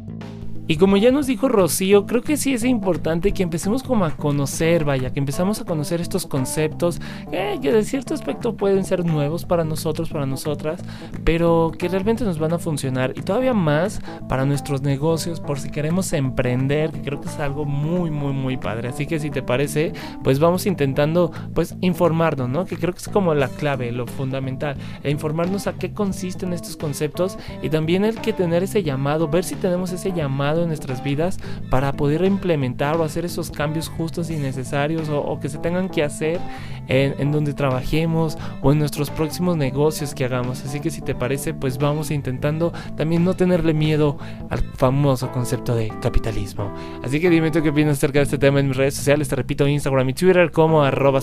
Y 0.71 0.77
como 0.77 0.97
ya 0.97 1.09
nos 1.11 1.25
dijo 1.25 1.49
Rocío, 1.49 2.05
creo 2.05 2.21
que 2.21 2.37
sí 2.37 2.53
es 2.53 2.63
importante 2.63 3.31
que 3.31 3.41
empecemos 3.41 3.81
como 3.81 4.05
a 4.05 4.11
conocer, 4.11 4.85
vaya, 4.85 5.11
que 5.11 5.17
empezamos 5.17 5.59
a 5.59 5.65
conocer 5.65 5.99
estos 5.99 6.27
conceptos 6.27 7.01
eh, 7.31 7.57
que 7.59 7.73
de 7.73 7.83
cierto 7.83 8.13
aspecto 8.13 8.55
pueden 8.55 8.85
ser 8.85 9.03
nuevos 9.03 9.45
para 9.45 9.63
nosotros, 9.63 10.09
para 10.11 10.27
nosotras, 10.27 10.83
pero 11.23 11.71
que 11.75 11.87
realmente 11.87 12.23
nos 12.23 12.37
van 12.37 12.53
a 12.53 12.59
funcionar 12.59 13.13
y 13.15 13.23
todavía 13.23 13.55
más 13.55 13.99
para 14.27 14.45
nuestros 14.45 14.83
negocios 14.83 15.39
por 15.39 15.59
si 15.59 15.71
queremos 15.71 16.13
emprender, 16.13 16.91
que 16.91 17.01
creo 17.01 17.19
que 17.19 17.29
es 17.29 17.39
algo 17.39 17.65
muy, 17.65 18.11
muy, 18.11 18.33
muy 18.33 18.55
padre. 18.55 18.89
Así 18.89 19.07
que 19.07 19.19
si 19.19 19.31
te 19.31 19.41
parece, 19.41 19.93
pues 20.23 20.37
vamos 20.37 20.67
intentando 20.67 21.31
pues 21.55 21.77
informarnos, 21.81 22.47
¿no? 22.47 22.65
Que 22.65 22.77
creo 22.77 22.93
que 22.93 22.99
es 22.99 23.09
como 23.09 23.33
la 23.33 23.47
clave, 23.47 23.91
lo 23.91 24.05
fundamental, 24.05 24.77
e 25.01 25.09
informarnos 25.09 25.65
a 25.65 25.73
qué 25.73 25.93
consisten 25.93 26.53
estos 26.53 26.77
conceptos 26.77 27.39
y 27.63 27.71
también 27.71 28.05
el 28.05 28.21
que 28.21 28.33
tener 28.33 28.61
ese 28.61 28.83
llamado, 28.83 29.29
ver 29.29 29.43
si 29.43 29.55
tenemos 29.55 29.91
ese 29.93 30.13
llamado 30.13 30.58
en 30.63 30.67
nuestras 30.67 31.03
vidas 31.03 31.39
para 31.69 31.93
poder 31.93 32.25
implementar 32.25 32.97
o 32.97 33.03
hacer 33.03 33.25
esos 33.25 33.51
cambios 33.51 33.89
justos 33.89 34.29
y 34.29 34.35
necesarios 34.35 35.09
o, 35.09 35.39
que 35.39 35.49
se 35.49 35.57
tengan 35.57 35.89
que 35.89 36.03
hacer 36.03 36.39
en, 36.87 37.31
donde 37.31 37.53
trabajemos 37.53 38.37
o 38.61 38.71
en 38.71 38.79
nuestros 38.79 39.09
próximos 39.09 39.57
negocios 39.57 40.13
que 40.13 40.25
hagamos. 40.25 40.63
Así 40.65 40.79
que 40.79 40.89
si 40.89 41.01
te 41.01 41.15
parece, 41.15 41.53
pues 41.53 41.77
vamos 41.77 42.11
intentando 42.11 42.73
también 42.97 43.23
no 43.23 43.35
tenerle 43.35 43.73
miedo 43.73 44.17
al 44.49 44.59
famoso 44.59 45.31
concepto 45.31 45.75
de 45.75 45.89
capitalismo. 46.01 46.73
Así 47.03 47.19
que 47.19 47.29
dime 47.29 47.51
tú 47.51 47.61
qué 47.61 47.69
opinas 47.69 47.97
acerca 47.97 48.19
de 48.19 48.23
este 48.23 48.37
tema 48.37 48.59
en 48.59 48.67
mis 48.67 48.77
redes 48.77 48.95
sociales. 48.95 49.29
Te 49.29 49.35
repito, 49.35 49.67
Instagram 49.67 50.09
y 50.09 50.13
Twitter 50.13 50.51
como 50.51 50.83
arroba 50.83 51.19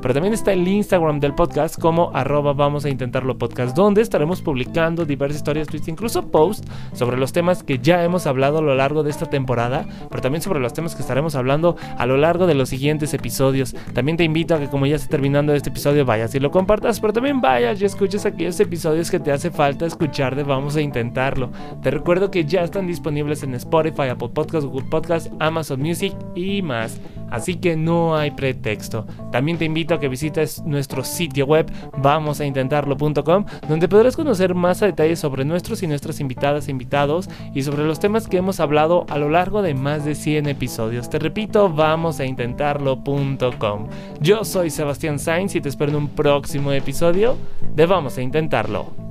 pero 0.00 0.14
también 0.14 0.34
está 0.34 0.52
el 0.52 0.66
Instagram 0.66 1.20
del 1.20 1.34
podcast 1.34 1.78
como 1.80 2.10
arroba 2.14 2.52
vamos 2.52 2.84
a 2.84 2.88
intentarlo 2.88 3.38
donde 3.74 4.02
estaremos 4.02 4.42
publicando 4.42 5.04
diversas 5.04 5.38
historias, 5.38 5.68
tweets, 5.68 5.88
incluso 5.88 6.30
posts 6.30 6.66
sobre 6.92 7.16
los 7.16 7.32
temas 7.32 7.62
que 7.62 7.78
ya 7.78 8.04
hemos 8.04 8.26
hablado 8.26 8.60
lo 8.68 8.74
largo 8.76 9.02
de 9.02 9.10
esta 9.10 9.26
temporada, 9.26 9.86
pero 10.08 10.22
también 10.22 10.42
sobre 10.42 10.60
los 10.60 10.72
temas 10.72 10.94
que 10.94 11.02
estaremos 11.02 11.34
hablando 11.34 11.76
a 11.96 12.06
lo 12.06 12.16
largo 12.16 12.46
de 12.46 12.54
los 12.54 12.68
siguientes 12.68 13.14
episodios. 13.14 13.74
También 13.94 14.16
te 14.16 14.24
invito 14.24 14.54
a 14.54 14.58
que 14.58 14.68
como 14.68 14.86
ya 14.86 14.96
está 14.96 15.08
terminando 15.08 15.54
este 15.54 15.70
episodio 15.70 16.04
vayas 16.04 16.34
y 16.34 16.40
lo 16.40 16.50
compartas, 16.50 17.00
pero 17.00 17.12
también 17.12 17.40
vayas 17.40 17.80
y 17.80 17.84
escuches 17.84 18.26
aquellos 18.26 18.58
episodios 18.60 19.10
que 19.10 19.20
te 19.20 19.32
hace 19.32 19.50
falta 19.50 19.86
escuchar 19.86 20.36
de 20.36 20.42
Vamos 20.42 20.76
a 20.76 20.80
Intentarlo. 20.80 21.50
Te 21.82 21.90
recuerdo 21.90 22.30
que 22.30 22.44
ya 22.44 22.62
están 22.62 22.86
disponibles 22.86 23.42
en 23.42 23.54
Spotify, 23.54 24.08
Apple 24.10 24.30
Podcasts, 24.30 24.66
Google 24.66 24.88
Podcasts, 24.88 25.30
Amazon 25.38 25.80
Music 25.80 26.14
y 26.34 26.62
más. 26.62 27.00
Así 27.30 27.56
que 27.56 27.76
no 27.76 28.16
hay 28.16 28.30
pretexto. 28.30 29.06
También 29.32 29.58
te 29.58 29.64
invito 29.64 29.94
a 29.94 30.00
que 30.00 30.08
visites 30.08 30.62
nuestro 30.64 31.04
sitio 31.04 31.46
web 31.46 31.70
vamosaintentarlo.com 31.98 33.44
donde 33.68 33.88
podrás 33.88 34.16
conocer 34.16 34.54
más 34.54 34.80
detalles 34.80 35.18
sobre 35.18 35.44
nuestros 35.44 35.82
y 35.82 35.86
nuestras 35.86 36.20
invitadas 36.20 36.68
e 36.68 36.70
invitados 36.70 37.28
y 37.54 37.62
sobre 37.62 37.84
los 37.84 38.00
temas 38.00 38.28
que 38.28 38.38
hemos 38.38 38.60
hablado 38.60 39.04
a 39.08 39.18
lo 39.18 39.28
largo 39.28 39.62
de 39.62 39.74
más 39.74 40.04
de 40.04 40.14
100 40.14 40.48
episodios. 40.48 41.10
Te 41.10 41.18
repito, 41.18 41.70
vamosaintentarlo.com. 41.70 43.88
Yo 44.20 44.44
soy 44.44 44.70
Sebastián 44.70 45.18
Sainz 45.18 45.54
y 45.54 45.60
te 45.60 45.68
espero 45.68 45.90
en 45.90 45.96
un 45.96 46.08
próximo 46.08 46.72
episodio 46.72 47.36
de 47.74 47.86
Vamos 47.86 48.18
a 48.18 48.22
Intentarlo. 48.22 49.07